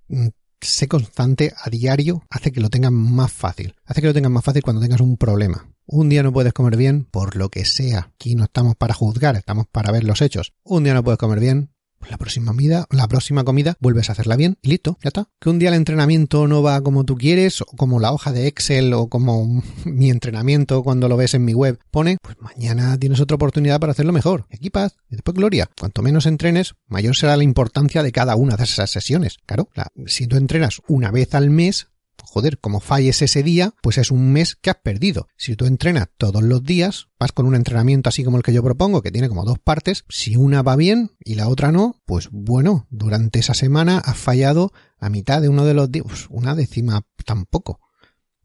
sé 0.62 0.88
constante 0.88 1.54
a 1.58 1.70
diario 1.70 2.24
hace 2.30 2.52
que 2.52 2.62
lo 2.62 2.70
tengas 2.70 2.92
más 2.92 3.32
fácil. 3.32 3.76
Hace 3.86 4.02
que 4.02 4.08
lo 4.08 4.14
tengas 4.14 4.32
más 4.32 4.44
fácil 4.44 4.64
cuando 4.64 4.82
tengas 4.82 5.02
un 5.02 5.18
problema. 5.18 5.70
Un 5.86 6.10
día 6.10 6.24
no 6.24 6.34
puedes 6.34 6.54
comer 6.54 6.76
bien 6.76 7.06
por 7.06 7.36
lo 7.36 7.50
que 7.50 7.66
sea. 7.66 8.12
Aquí 8.16 8.36
no 8.36 8.44
estamos 8.44 8.76
para 8.76 8.94
juzgar, 8.94 9.36
estamos 9.36 9.68
para 9.68 9.92
ver 9.92 10.04
los 10.04 10.22
hechos. 10.22 10.54
Un 10.64 10.84
día 10.84 10.94
no 10.94 11.04
puedes 11.04 11.18
comer 11.18 11.40
bien 11.40 11.72
la 12.10 12.18
próxima 12.18 12.52
comida, 12.52 12.86
la 12.92 13.08
próxima 13.08 13.44
comida 13.44 13.76
vuelves 13.80 14.10
a 14.10 14.14
hacerla 14.14 14.36
bien 14.36 14.58
y 14.62 14.70
listo, 14.70 14.98
ya 15.04 15.10
está. 15.10 15.30
Que 15.40 15.50
un 15.50 15.60
día 15.60 15.70
el 15.70 15.76
entrenamiento 15.76 16.48
no 16.48 16.62
va 16.62 16.82
como 16.82 17.04
tú 17.04 17.16
quieres, 17.16 17.62
o 17.62 17.66
como 17.66 18.00
la 18.00 18.12
hoja 18.12 18.32
de 18.32 18.48
Excel, 18.48 18.94
o 18.94 19.08
como 19.08 19.64
mi 19.86 20.10
entrenamiento 20.10 20.84
cuando 20.84 21.10
lo 21.10 21.18
ves 21.18 21.34
en 21.34 21.46
mi 21.46 21.54
web 21.54 21.80
pone, 21.92 22.18
pues 22.22 22.38
mañana 22.40 22.98
tienes 22.98 23.20
otra 23.20 23.36
oportunidad 23.36 23.80
para 23.80 23.92
hacerlo 23.92 24.14
mejor. 24.14 24.46
Y 24.50 24.56
aquí 24.56 24.72
y 25.10 25.16
después 25.16 25.36
gloria. 25.36 25.70
Cuanto 25.80 26.02
menos 26.02 26.26
entrenes, 26.26 26.76
mayor 26.88 27.16
será 27.16 27.38
la 27.38 27.44
importancia 27.44 28.04
de 28.04 28.12
cada 28.12 28.36
una 28.36 28.56
de 28.56 28.64
esas 28.64 28.92
sesiones. 28.92 29.38
Claro, 29.46 29.70
si 30.06 30.28
tú 30.28 30.38
entrenas 30.38 30.82
una 30.88 31.12
vez 31.12 31.34
al 31.34 31.50
mes, 31.50 31.88
joder, 32.28 32.60
como 32.60 32.82
falles 32.82 33.22
ese 33.22 33.42
día, 33.42 33.74
pues 33.82 33.98
es 33.98 34.12
un 34.12 34.34
mes 34.34 34.56
que 34.56 34.70
has 34.70 34.76
perdido. 34.76 35.28
Si 35.38 35.56
tú 35.56 35.66
entrenas 35.66 36.10
todos 36.18 36.44
los 36.44 36.62
días, 36.62 37.08
vas 37.18 37.32
con 37.32 37.46
un 37.46 37.56
entrenamiento 37.56 38.10
así 38.10 38.24
como 38.24 38.38
el 38.38 38.44
que 38.44 38.54
yo 38.54 38.62
propongo, 38.62 39.02
que 39.02 39.12
tiene 39.12 39.30
como 39.30 39.46
dos 39.46 39.60
partes, 39.60 40.04
si 40.10 40.36
una 40.36 40.62
va 40.62 40.76
bien 40.76 41.12
y 41.24 41.36
la 41.36 41.48
otra 41.48 41.72
no, 41.72 42.02
pues 42.06 42.28
bueno, 42.32 42.86
durante 42.90 43.40
esa 43.40 43.54
semana 43.54 43.98
has 44.00 44.18
fallado 44.18 44.74
a 45.00 45.10
mitad 45.10 45.42
de 45.42 45.48
uno 45.48 45.64
de 45.64 45.74
los 45.74 45.90
días, 45.90 46.28
una 46.30 46.54
décima 46.54 47.02
tampoco. 47.26 47.80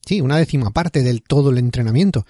Sí, 0.07 0.21
una 0.21 0.37
décima 0.37 0.71
parte 0.71 1.03
del 1.03 1.23
todo 1.23 1.51
el 1.51 1.59
entrenamiento. 1.59 2.25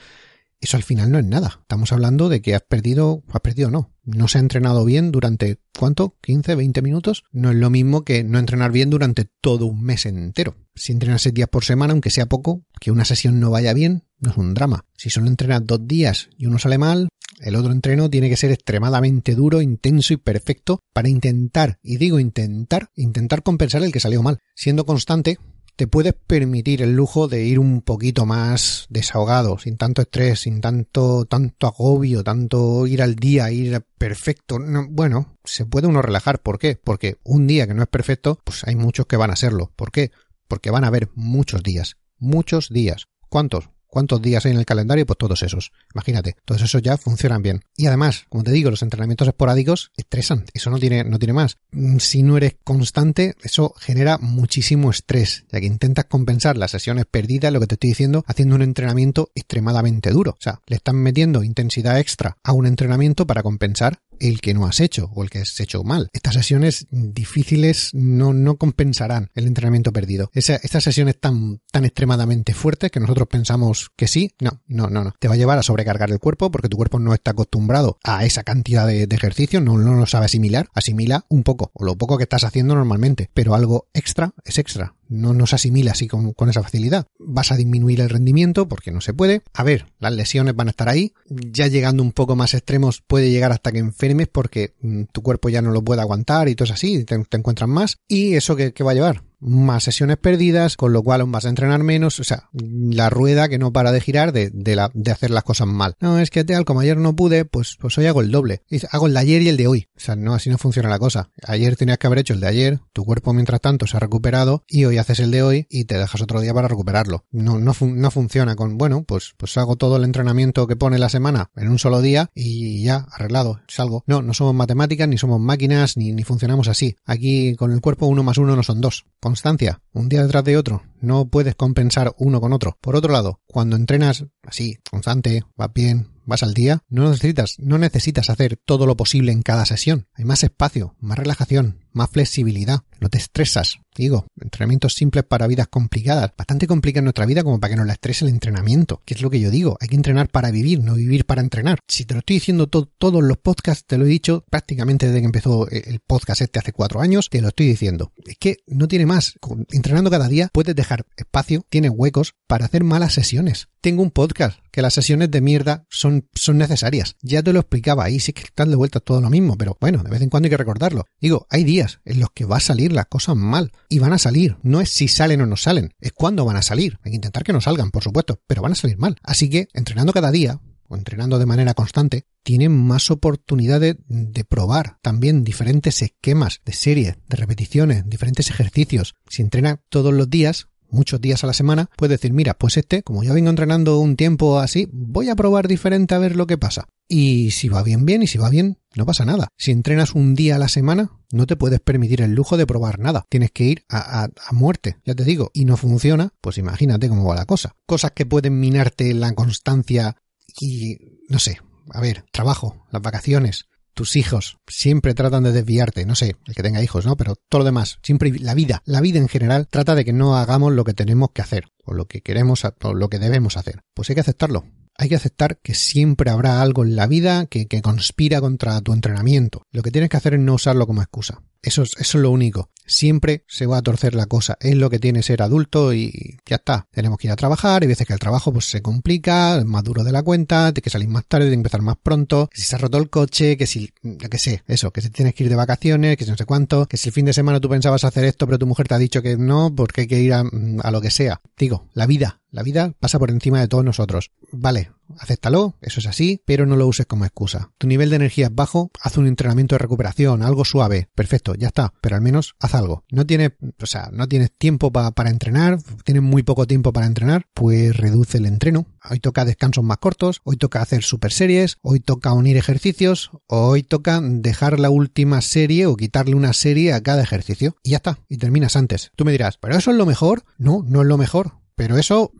Eso 0.62 0.76
al 0.76 0.85
final 0.85 1.11
no 1.11 1.19
es 1.19 1.25
nada. 1.26 1.59
Estamos 1.61 1.92
hablando 1.92 2.28
de 2.28 2.40
que 2.40 2.54
has 2.54 2.62
perdido, 2.62 3.25
has 3.33 3.40
perdido 3.40 3.69
no. 3.69 3.92
No 4.04 4.28
se 4.28 4.38
ha 4.38 4.40
entrenado 4.40 4.85
bien 4.85 5.11
durante, 5.11 5.59
¿cuánto? 5.76 6.16
¿15, 6.23 6.57
20 6.57 6.83
minutos? 6.83 7.25
No 7.33 7.50
es 7.50 7.57
lo 7.57 7.69
mismo 7.69 8.04
que 8.04 8.23
no 8.23 8.38
entrenar 8.38 8.71
bien 8.71 8.88
durante 8.88 9.25
todo 9.40 9.66
un 9.66 9.83
mes 9.83 10.07
entero. 10.07 10.57
Si 10.76 10.92
entrenas 10.92 11.23
seis 11.23 11.35
días 11.35 11.49
por 11.49 11.64
semana, 11.64 11.92
aunque 11.92 12.11
sea 12.11 12.26
poco, 12.26 12.62
que 12.81 12.92
una 12.92 13.04
sesión 13.04 13.40
no 13.40 13.50
vaya 13.50 13.75
bien, 13.75 14.04
no 14.21 14.31
es 14.31 14.37
un 14.37 14.54
drama. 14.54 14.85
Si 14.97 15.11
solo 15.11 15.26
entrenas 15.26 15.66
dos 15.66 15.85
días 15.85 16.31
y 16.38 16.47
uno 16.47 16.61
sale 16.61 16.78
mal, 16.78 17.09
el 17.40 17.57
otro 17.57 17.73
entreno 17.73 18.09
tiene 18.09 18.28
que 18.28 18.37
ser 18.37 18.52
extremadamente 18.52 19.35
duro, 19.35 19.62
intenso 19.62 20.14
y 20.14 20.16
perfecto 20.16 20.78
para 20.92 21.09
intentar, 21.09 21.81
y 21.83 21.97
digo 21.97 22.21
intentar, 22.21 22.90
intentar 22.95 23.42
compensar 23.42 23.83
el 23.83 23.90
que 23.90 23.99
salió 23.99 24.23
mal. 24.23 24.38
Siendo 24.54 24.87
constante, 24.87 25.38
te 25.83 25.89
puedes 25.89 26.15
permitir 26.15 26.81
el 26.81 26.95
lujo 26.95 27.27
de 27.27 27.43
ir 27.43 27.59
un 27.59 27.83
poquito 27.83 28.25
más 28.25 28.87
desahogado, 28.89 29.59
sin 29.59 29.77
tanto 29.77 30.03
estrés, 30.03 30.39
sin 30.39 30.61
tanto, 30.61 31.25
tanto 31.25 31.67
agobio, 31.67 32.23
tanto 32.23 32.87
ir 32.87 33.03
al 33.03 33.17
día, 33.17 33.51
ir 33.51 33.85
perfecto. 33.99 34.61
bueno, 34.91 35.39
se 35.43 35.67
puede 35.67 35.89
uno 35.89 36.01
relajar. 36.01 36.41
¿Por 36.41 36.61
qué? 36.61 36.77
Porque 36.77 37.19
un 37.25 37.49
día 37.49 37.67
que 37.67 37.75
no 37.75 37.83
es 37.83 37.89
perfecto, 37.89 38.39
pues 38.45 38.62
hay 38.62 38.77
muchos 38.77 39.07
que 39.07 39.17
van 39.17 39.33
a 39.33 39.35
serlo. 39.35 39.73
¿Por 39.75 39.91
qué? 39.91 40.12
Porque 40.47 40.71
van 40.71 40.85
a 40.85 40.87
haber 40.87 41.09
muchos 41.17 41.65
días. 41.65 41.97
Muchos 42.17 42.69
días. 42.69 43.09
¿Cuántos? 43.29 43.69
¿Cuántos 43.92 44.22
días 44.22 44.46
hay 44.46 44.52
en 44.52 44.58
el 44.58 44.64
calendario? 44.64 45.04
Pues 45.04 45.18
todos 45.18 45.42
esos. 45.42 45.70
Imagínate, 45.94 46.34
todos 46.46 46.62
esos 46.62 46.80
ya 46.80 46.96
funcionan 46.96 47.42
bien. 47.42 47.62
Y 47.76 47.88
además, 47.88 48.25
como 48.30 48.42
te 48.42 48.50
digo, 48.50 48.70
los 48.70 48.80
entrenamientos 48.80 49.28
esporádicos 49.28 49.92
estresan. 49.99 50.46
Eso 50.54 50.70
no 50.70 50.78
tiene, 50.78 51.04
no 51.04 51.18
tiene 51.18 51.34
más. 51.34 51.58
Mm, 51.72 51.99
si 51.99 52.22
no 52.22 52.38
eres 52.38 52.56
constante, 52.64 53.34
eso 53.42 53.75
genera 53.78 54.16
muchísimo 54.16 54.90
estrés, 54.90 55.44
ya 55.52 55.61
que 55.61 55.66
intentas 55.66 56.06
compensar 56.06 56.56
las 56.56 56.70
sesiones 56.70 57.04
perdidas, 57.04 57.52
lo 57.52 57.61
que 57.61 57.66
te 57.66 57.75
estoy 57.75 57.90
diciendo, 57.90 58.25
haciendo 58.26 58.54
un 58.54 58.62
entrenamiento 58.62 59.30
extremadamente 59.34 60.11
duro. 60.11 60.30
O 60.30 60.42
sea, 60.42 60.62
le 60.68 60.76
están 60.76 60.96
metiendo 60.96 61.42
intensidad 61.42 61.99
extra 61.99 62.38
a 62.42 62.52
un 62.52 62.64
entrenamiento 62.64 63.26
para 63.26 63.42
compensar 63.42 63.99
el 64.23 64.41
que 64.41 64.55
no 64.55 64.67
has 64.67 64.81
hecho 64.81 65.11
o 65.14 65.23
el 65.23 65.31
que 65.31 65.41
has 65.41 65.59
hecho 65.61 65.83
mal. 65.85 66.09
Estas 66.12 66.35
sesiones 66.35 66.87
difíciles 66.91 67.91
no, 67.93 68.33
no 68.33 68.57
compensarán 68.57 69.31
el 69.35 69.47
entrenamiento 69.47 69.93
perdido. 69.93 70.31
estas 70.35 70.85
sesiones 70.85 71.19
tan, 71.19 71.61
tan 71.71 71.85
extremadamente 71.85 72.55
fuertes 72.55 72.91
que 72.91 73.00
nosotros 73.00 73.29
pensamos 73.29 73.91
que 73.97 74.07
sí, 74.07 74.35
no, 74.41 74.62
no, 74.67 74.88
no, 74.88 75.05
no. 75.05 75.14
Te 75.19 75.29
va 75.29 75.35
a 75.35 75.38
llevar 75.38 75.59
a 75.59 75.62
sobrecargar 75.62 76.11
el 76.11 76.19
cuerpo 76.19 76.50
porque 76.50 76.69
tu 76.69 76.76
cuerpo 76.76 76.99
no 76.99 77.14
está 77.14 77.33
acostumbrado 77.33 77.99
a 78.05 78.25
esa 78.25 78.43
cantidad 78.45 78.87
de, 78.87 79.09
ejercicio, 79.12 79.61
no, 79.61 79.76
no 79.76 79.95
lo 79.95 80.07
sabe 80.07 80.26
asimilar. 80.26 80.69
Asimila 80.75 81.26
un 81.29 81.43
poco 81.43 81.71
o 81.75 81.85
lo 81.85 81.97
poco 81.97 82.17
que 82.17 82.25
estás 82.25 82.45
haciendo 82.45 82.75
normalmente, 82.75 83.31
pero 83.35 83.55
algo 83.55 83.88
extra 83.93 84.33
es 84.45 84.59
extra 84.59 84.95
no 85.12 85.35
nos 85.35 85.52
asimila 85.52 85.92
así 85.92 86.09
con, 86.09 86.35
esa 86.49 86.62
facilidad. 86.62 87.07
Vas 87.19 87.52
a 87.52 87.57
disminuir 87.57 88.00
el 88.00 88.09
rendimiento 88.09 88.69
porque 88.69 88.90
no 88.90 89.00
se 89.00 89.14
puede. 89.14 89.42
A 89.52 89.62
ver, 89.62 89.87
las 89.99 90.12
lesiones 90.12 90.57
van 90.57 90.69
a 90.69 90.71
estar 90.71 90.88
ahí. 90.88 91.12
Ya 91.28 91.66
llegando 91.66 92.02
un 92.02 92.12
poco 92.12 92.35
más 92.37 92.54
extremos 92.54 93.02
puede 93.07 93.31
llegar 93.31 93.52
hasta 93.52 93.73
que 93.73 93.78
enfermes 93.78 94.28
porque 94.28 94.75
mm, 94.81 95.04
tu 95.12 95.23
cuerpo 95.23 95.49
ya 95.49 95.62
no 95.62 95.71
lo 95.71 95.83
puede 95.83 96.00
aguantar 96.00 96.49
y 96.49 96.54
todo 96.54 96.64
es 96.64 96.73
así, 96.73 97.04
te, 97.04 97.19
te 97.25 97.37
encuentras 97.37 97.69
más. 97.69 97.99
¿Y 98.09 98.35
eso 98.35 98.57
qué, 98.57 98.73
qué 98.73 98.83
va 98.83 98.92
a 98.92 98.95
llevar? 98.95 99.23
Más 99.42 99.84
sesiones 99.84 100.16
perdidas, 100.16 100.76
con 100.76 100.92
lo 100.92 101.02
cual 101.02 101.25
vas 101.26 101.44
a 101.44 101.49
entrenar 101.49 101.82
menos, 101.82 102.20
o 102.20 102.25
sea, 102.25 102.49
la 102.52 103.11
rueda 103.11 103.49
que 103.49 103.58
no 103.58 103.72
para 103.72 103.92
de 103.92 104.00
girar 104.00 104.32
de, 104.32 104.50
de, 104.52 104.76
la, 104.76 104.90
de 104.94 105.11
hacer 105.11 105.30
las 105.30 105.44
cosas 105.44 105.66
mal. 105.66 105.96
No, 106.00 106.18
es 106.18 106.30
que 106.30 106.44
tal, 106.44 106.64
como 106.64 106.80
ayer 106.80 106.96
no 106.96 107.14
pude, 107.14 107.44
pues, 107.44 107.76
pues 107.78 107.99
hoy 107.99 108.06
hago 108.06 108.20
el 108.20 108.30
doble. 108.30 108.62
Hago 108.90 109.06
el 109.06 109.14
de 109.14 109.20
ayer 109.20 109.42
y 109.42 109.49
el 109.49 109.56
de 109.56 109.66
hoy. 109.66 109.88
O 109.96 110.00
sea, 110.00 110.16
no, 110.16 110.34
así 110.34 110.49
no 110.49 110.58
funciona 110.58 110.88
la 110.88 110.99
cosa. 110.99 111.30
Ayer 111.46 111.76
tenías 111.76 111.99
que 111.99 112.06
haber 112.06 112.20
hecho 112.20 112.34
el 112.34 112.40
de 112.40 112.46
ayer, 112.46 112.80
tu 112.92 113.04
cuerpo 113.04 113.32
mientras 113.32 113.61
tanto 113.61 113.87
se 113.87 113.96
ha 113.96 114.00
recuperado 114.00 114.64
y 114.68 114.84
hoy 114.84 114.99
haces 114.99 115.20
el 115.20 115.30
de 115.30 115.42
hoy 115.42 115.66
y 115.68 115.84
te 115.84 115.99
dejas 115.99 116.22
otro 116.22 116.40
día 116.40 116.54
para 116.54 116.68
recuperarlo. 116.68 117.25
No, 117.30 117.58
no, 117.58 117.75
no 117.80 118.11
funciona 118.11 118.54
con, 118.54 118.78
bueno, 118.78 119.04
pues, 119.04 119.34
pues 119.37 119.56
hago 119.56 119.76
todo 119.76 119.96
el 119.96 120.04
entrenamiento 120.04 120.66
que 120.66 120.76
pone 120.76 120.99
la 120.99 121.08
semana 121.08 121.50
en 121.56 121.68
un 121.68 121.78
solo 121.78 122.00
día 122.00 122.30
y 122.34 122.84
ya, 122.84 123.06
arreglado, 123.11 123.61
salgo. 123.66 124.04
No, 124.06 124.22
no 124.22 124.34
somos 124.34 124.54
matemáticas, 124.54 125.08
ni 125.08 125.18
somos 125.18 125.40
máquinas, 125.40 125.96
ni, 125.96 126.12
ni 126.12 126.22
funcionamos 126.22 126.68
así. 126.68 126.96
Aquí 127.04 127.56
con 127.56 127.72
el 127.72 127.80
cuerpo 127.80 128.06
uno 128.06 128.22
más 128.22 128.38
uno 128.38 128.56
no 128.56 128.62
son 128.62 128.80
dos 128.80 129.04
constancia, 129.33 129.81
un 129.95 130.11
día 130.11 130.23
detrás 130.23 130.45
de 130.45 130.59
otro. 130.59 130.83
No 131.01 131.25
puedes 131.25 131.55
compensar 131.55 132.12
uno 132.19 132.39
con 132.39 132.53
otro. 132.53 132.77
Por 132.83 132.97
otro 132.97 133.11
lado, 133.11 133.41
cuando 133.47 133.77
entrenas 133.77 134.27
así, 134.43 134.77
constante, 134.91 135.43
va 135.59 135.69
bien, 135.69 136.09
vas 136.25 136.43
al 136.43 136.55
día, 136.55 136.83
no 136.88 137.11
necesitas, 137.11 137.59
no 137.59 137.79
necesitas 137.79 138.31
hacer 138.31 138.59
todo 138.64 138.87
lo 138.87 138.97
posible 138.97 139.33
en 139.33 139.43
cada 139.43 139.67
sesión. 139.67 140.07
Hay 140.14 140.25
más 140.25 140.43
espacio, 140.43 140.95
más 141.00 141.19
relajación, 141.19 141.79
más 141.93 142.11
flexibilidad. 142.11 142.81
No 143.00 143.09
te 143.09 143.19
estresas. 143.19 143.79
Digo, 143.95 144.26
entrenamientos 144.41 144.95
simples 144.95 145.25
para 145.25 145.47
vidas 145.47 145.69
complicadas. 145.69 146.33
Bastante 146.37 146.67
complica 146.67 147.02
nuestra 147.02 147.26
vida 147.26 147.43
como 147.43 147.61
para 147.61 147.73
que 147.73 147.76
nos 147.76 147.87
la 147.87 147.93
estrese 147.95 148.25
el 148.25 148.31
entrenamiento. 148.31 149.02
Que 149.05 149.14
es 149.14 149.23
lo 149.23 149.31
que 149.31 149.41
yo 149.41 149.50
digo. 149.50 149.76
Hay 149.81 149.88
que 149.88 149.97
entrenar 149.97 150.29
para 150.29 150.50
vivir, 150.50 150.81
no 150.81 150.95
vivir 150.95 151.26
para 151.26 151.43
entrenar. 151.43 151.81
Si 151.88 152.05
te 152.05 152.14
lo 152.14 152.21
estoy 152.21 152.37
diciendo 152.37 152.69
todos 152.69 153.23
los 153.23 153.37
podcasts, 153.38 153.85
te 153.87 153.99
lo 153.99 154.07
he 154.07 154.09
dicho 154.09 154.45
prácticamente 154.50 155.07
desde 155.07 155.21
que 155.21 155.26
empezó 155.26 155.69
el 155.69 156.00
podcast 156.00 156.43
este 156.43 156.59
hace 156.59 156.73
cuatro 156.73 157.00
años, 157.00 157.29
te 157.29 157.41
lo 157.43 157.49
estoy 157.49 157.67
diciendo. 157.67 158.12
Es 158.25 158.37
que 158.38 158.59
no 158.67 158.88
tiene 158.88 159.07
más. 159.07 159.35
Entrenando 159.71 160.11
cada 160.11 160.29
día 160.29 160.49
puedes 160.52 160.75
dejar 160.75 161.05
espacio, 161.17 161.64
tienes 161.69 161.93
huecos 161.95 162.35
para 162.47 162.67
hacer 162.67 162.85
malas 162.85 163.12
sesiones. 163.14 163.69
Tengo 163.83 164.05
un 164.05 164.12
podcast 164.12 164.61
que 164.71 164.81
las 164.81 164.95
sesiones 164.95 165.29
de 165.33 165.41
mierda 165.41 165.87
son, 165.91 166.29
son 166.35 166.57
necesarias. 166.57 167.17
Ya 167.21 167.43
te 167.43 167.53
lo 167.53 167.59
explicaba 167.59 168.05
ahí, 168.05 168.21
sí 168.21 168.33
que 168.33 168.45
están 168.45 168.71
de 168.71 168.77
vuelta 168.77 169.01
todo 169.01 169.21
lo 169.21 169.29
mismo, 169.29 169.59
pero 169.59 169.77
bueno, 169.81 170.05
de 170.05 170.11
vez 170.11 170.23
en 170.23 170.31
cuando 170.31 170.47
hay 170.47 170.51
que 170.51 170.57
recordarlo. 170.57 171.05
Digo, 171.21 171.49
hay 171.51 171.65
días 171.65 171.99
en 172.05 172.21
los 172.21 172.31
que 172.31 172.45
va 172.45 172.59
a 172.59 172.61
salir 172.61 172.93
las 172.93 173.07
cosas 173.07 173.35
mal 173.35 173.73
y 173.89 173.99
van 173.99 174.12
a 174.12 174.19
salir. 174.19 174.57
No 174.62 174.81
es 174.81 174.89
si 174.89 175.09
salen 175.09 175.41
o 175.41 175.47
no 175.47 175.57
salen, 175.57 175.95
es 175.99 176.12
cuándo 176.12 176.45
van 176.45 176.59
a 176.59 176.62
salir. 176.62 177.01
Hay 177.03 177.11
que 177.11 177.17
intentar 177.17 177.43
que 177.43 177.53
no 177.53 177.61
salgan, 177.61 177.91
por 177.91 178.05
supuesto, 178.05 178.41
pero 178.47 178.62
van 178.62 178.71
a 178.71 178.77
salir 178.77 178.99
mal. 178.99 179.17
Así 179.25 179.51
que, 179.51 179.67
entrenando 179.73 180.12
cada 180.12 180.31
día, 180.31 180.61
o 180.87 180.97
entrenando 180.97 181.41
de 181.41 181.47
manera 181.47 181.75
constante, 181.75 182.27
tienen 182.45 182.71
más 182.71 183.11
oportunidades 183.11 183.97
de 184.07 184.45
probar 184.45 184.99
también 185.03 185.43
diferentes 185.43 186.03
esquemas 186.03 186.61
de 186.65 186.73
series, 186.73 187.17
de 187.29 187.37
repeticiones, 187.37 188.09
diferentes 188.09 188.49
ejercicios. 188.49 189.17
Si 189.29 189.43
entrena 189.43 189.81
todos 189.89 190.15
los 190.15 190.31
días, 190.31 190.69
muchos 190.92 191.20
días 191.20 191.42
a 191.42 191.46
la 191.46 191.52
semana, 191.52 191.90
puedes 191.96 192.20
decir, 192.20 192.32
mira, 192.32 192.54
pues 192.54 192.76
este, 192.76 193.02
como 193.02 193.25
ya 193.25 193.32
vengo 193.32 193.50
entrenando 193.50 193.99
un 193.99 194.16
tiempo 194.16 194.61
así, 194.61 194.88
voy 194.92 195.28
a 195.28 195.37
probar 195.37 195.66
diferente 195.66 196.14
a 196.14 196.18
ver 196.18 196.37
lo 196.37 196.46
que 196.46 196.58
pasa. 196.58 196.87
Y 197.08 197.50
si 197.50 197.68
va 197.68 197.82
bien, 197.82 198.06
bien, 198.06 198.22
y 198.22 198.26
si 198.26 198.38
va 198.38 198.49
bien, 198.49 198.78
no 198.94 199.04
pasa 199.04 199.25
nada. 199.25 199.49
Si 199.58 199.70
entrenas 199.70 200.14
un 200.14 200.34
día 200.34 200.56
a 200.56 200.58
la 200.58 200.68
semana, 200.68 201.11
no 201.30 201.46
te 201.46 201.56
puedes 201.56 201.80
permitir 201.80 202.22
el 202.22 202.32
lujo 202.32 202.56
de 202.56 202.66
probar 202.66 202.99
nada. 202.99 203.25
Tienes 203.28 203.50
que 203.50 203.64
ir 203.64 203.84
a, 203.88 204.25
a, 204.25 204.52
muerte, 204.52 204.96
ya 205.05 205.14
te 205.14 205.24
digo, 205.24 205.50
y 205.52 205.64
no 205.64 205.76
funciona, 205.76 206.31
pues 206.40 206.59
imagínate 206.59 207.09
cómo 207.09 207.24
va 207.24 207.35
la 207.35 207.44
cosa. 207.44 207.74
Cosas 207.87 208.12
que 208.12 208.24
pueden 208.24 208.61
minarte 208.61 209.12
la 209.14 209.35
constancia 209.35 210.16
y, 210.61 210.98
no 211.28 211.38
sé, 211.38 211.59
a 211.90 212.00
ver, 212.00 212.24
trabajo, 212.33 212.87
las 212.90 213.02
vacaciones, 213.02 213.66
tus 213.94 214.16
hijos 214.16 214.59
siempre 214.66 215.14
tratan 215.14 215.44
de 215.44 215.52
desviarte, 215.52 216.07
no 216.07 216.14
sé, 216.14 216.37
el 216.46 216.55
que 216.55 216.62
tenga 216.62 216.83
hijos, 216.83 217.07
¿no? 217.07 217.16
Pero 217.16 217.35
todo 217.48 217.61
lo 217.61 217.64
demás, 217.64 217.98
siempre 218.02 218.33
la 218.38 218.55
vida, 218.55 218.83
la 218.85 219.00
vida 219.00 219.18
en 219.18 219.28
general 219.28 219.68
trata 219.68 219.94
de 219.94 220.05
que 220.05 220.12
no 220.12 220.37
hagamos 220.37 220.72
lo 220.72 220.85
que 220.85 220.94
tenemos 220.94 221.31
que 221.33 221.42
hacer, 221.42 221.64
o 221.85 221.94
lo 221.94 222.07
que 222.07 222.20
queremos, 222.20 222.64
o 222.64 222.94
lo 222.94 223.09
que 223.09 223.18
debemos 223.18 223.57
hacer. 223.57 223.83
Pues 223.94 224.09
hay 224.11 224.14
que 224.14 224.20
aceptarlo. 224.20 224.64
Hay 225.03 225.09
que 225.09 225.17
aceptar 225.17 225.59
que 225.59 225.75
siempre 225.75 226.31
habrá 226.31 226.62
algo 226.62 226.85
en 226.85 226.95
la 226.95 227.09
vida 227.09 227.47
que, 227.47 227.67
que 227.67 227.83
conspira 227.83 228.41
contra 228.41 228.81
tu 228.83 228.93
entrenamiento. 228.93 229.67
Lo 229.73 229.83
que 229.83 229.91
tienes 229.91 230.09
que 230.09 230.17
hacer 230.17 230.35
es 230.35 230.38
no 230.38 230.55
usarlo 230.55 230.87
como 230.87 231.03
excusa. 231.03 231.43
Eso 231.61 231.83
es, 231.83 232.15
lo 232.15 232.31
único. 232.31 232.71
Siempre 232.87 233.45
se 233.49 233.67
va 233.67 233.79
a 233.79 233.83
torcer 233.83 234.15
la 234.15 234.27
cosa. 234.27 234.57
Es 234.61 234.77
lo 234.77 234.91
que 234.91 235.01
tiene 235.01 235.25
ser 235.25 235.43
adulto 235.43 235.93
y 235.93 236.38
ya 236.47 236.57
está. 236.57 236.87
Tenemos 236.93 237.19
que 237.19 237.27
ir 237.27 237.33
a 237.33 237.37
trabajar. 237.37 237.83
Hay 237.83 237.88
veces 237.88 238.07
que 238.07 238.12
el 238.12 238.21
trabajo 238.21 238.53
pues 238.53 238.67
se 238.67 238.81
complica, 238.81 239.59
es 239.59 239.65
más 239.65 239.83
duro 239.83 240.05
de 240.05 240.12
la 240.12 240.23
cuenta, 240.23 240.71
de 240.71 240.83
que 240.83 240.91
salir 240.91 241.09
más 241.09 241.25
tarde, 241.27 241.49
de 241.49 241.55
empezar 241.55 241.83
más 241.83 241.97
pronto, 242.01 242.49
que 242.49 242.61
si 242.61 242.67
se 242.69 242.77
ha 242.77 242.79
roto 242.79 242.99
el 242.99 243.11
coche, 243.11 243.57
que 243.57 243.67
si, 243.67 243.93
ya 244.03 244.29
que 244.29 244.38
sé, 244.38 244.62
eso, 244.69 244.93
que 244.93 245.01
si 245.01 245.11
tienes 245.11 245.35
que 245.35 245.43
ir 245.43 245.51
de 245.51 245.57
vacaciones, 245.57 246.17
que 246.17 246.25
si 246.25 246.31
no 246.31 246.37
sé 246.37 246.45
cuánto, 246.45 246.87
que 246.87 246.97
si 246.97 247.09
el 247.09 247.12
fin 247.12 247.27
de 247.27 247.33
semana 247.33 247.59
tú 247.59 247.69
pensabas 247.69 248.05
hacer 248.05 248.23
esto, 248.25 248.47
pero 248.47 248.59
tu 248.59 248.67
mujer 248.69 248.87
te 248.87 248.95
ha 248.95 248.99
dicho 248.99 249.21
que 249.21 249.37
no, 249.37 249.75
porque 249.75 250.03
hay 250.03 250.07
que 250.09 250.21
ir 250.21 250.33
a 250.33 250.91
lo 250.91 251.01
que 251.01 251.11
sea. 251.11 251.41
Digo, 251.57 251.88
la 251.93 252.07
vida, 252.07 252.41
la 252.53 252.62
vida 252.62 252.95
pasa 253.01 253.19
por 253.19 253.31
encima 253.31 253.61
de 253.61 253.69
todos 253.69 253.85
nosotros. 253.85 254.31
Vale, 254.53 254.93
acéptalo, 255.19 255.75
eso 255.81 256.01
es 256.01 256.07
así, 256.07 256.43
pero 256.45 256.67
no 256.67 256.77
lo 256.77 256.87
uses 256.87 257.07
como 257.07 257.25
excusa. 257.25 257.73
Tu 257.79 257.87
nivel 257.87 258.11
de 258.11 258.17
energía 258.17 258.47
es 258.47 258.55
bajo, 258.55 258.91
haz 259.01 259.17
un 259.17 259.27
entrenamiento 259.27 259.75
de 259.75 259.79
recuperación, 259.79 260.43
algo 260.43 260.65
suave. 260.65 261.09
Perfecto, 261.15 261.55
ya 261.55 261.69
está, 261.69 261.95
pero 262.01 262.17
al 262.17 262.23
menos 262.23 262.55
haz 262.61 262.75
algo. 262.75 263.05
No 263.11 263.27
tienes, 263.27 263.53
o 263.81 263.87
sea, 263.87 264.11
no 264.12 264.29
tienes 264.29 264.53
tiempo 264.53 264.93
para 264.93 265.31
entrenar, 265.31 265.81
tienes 266.05 266.23
muy 266.23 266.43
poco 266.43 266.67
tiempo 266.67 266.93
para 266.93 267.07
entrenar, 267.07 267.47
pues 267.55 267.97
reduce 267.97 268.38
el 268.38 268.47
entreno. 268.47 268.87
Hoy 269.09 269.19
toca 269.19 269.45
descansos 269.45 269.83
más 269.83 269.97
cortos, 269.97 270.43
hoy 270.45 270.57
toca 270.57 270.83
hacer 270.83 271.03
super 271.03 271.33
series, 271.33 271.79
hoy 271.81 272.01
toca 272.01 272.35
unir 272.35 272.59
ejercicios, 272.59 273.31
hoy 273.49 273.83
toca 273.83 274.21
dejar 274.23 274.79
la 274.79 274.91
última 274.91 275.41
serie 275.41 275.87
o 275.87 275.97
quitarle 275.97 276.35
una 276.35 276.53
serie 276.53 276.93
a 276.93 277.03
cada 277.03 277.23
ejercicio. 277.23 277.77
Y 277.83 277.91
ya 277.91 277.97
está, 277.97 278.19
y 278.29 278.37
terminas 278.37 278.77
antes. 278.77 279.11
Tú 279.17 279.25
me 279.25 279.33
dirás, 279.33 279.57
¿pero 279.57 279.77
eso 279.77 279.91
es 279.91 279.97
lo 279.97 280.07
mejor? 280.07 280.45
No, 280.59 280.85
no 280.87 281.01
es 281.01 281.09
lo 281.09 281.17
mejor. 281.17 281.62
Pero 281.83 281.99
eso, 281.99 282.31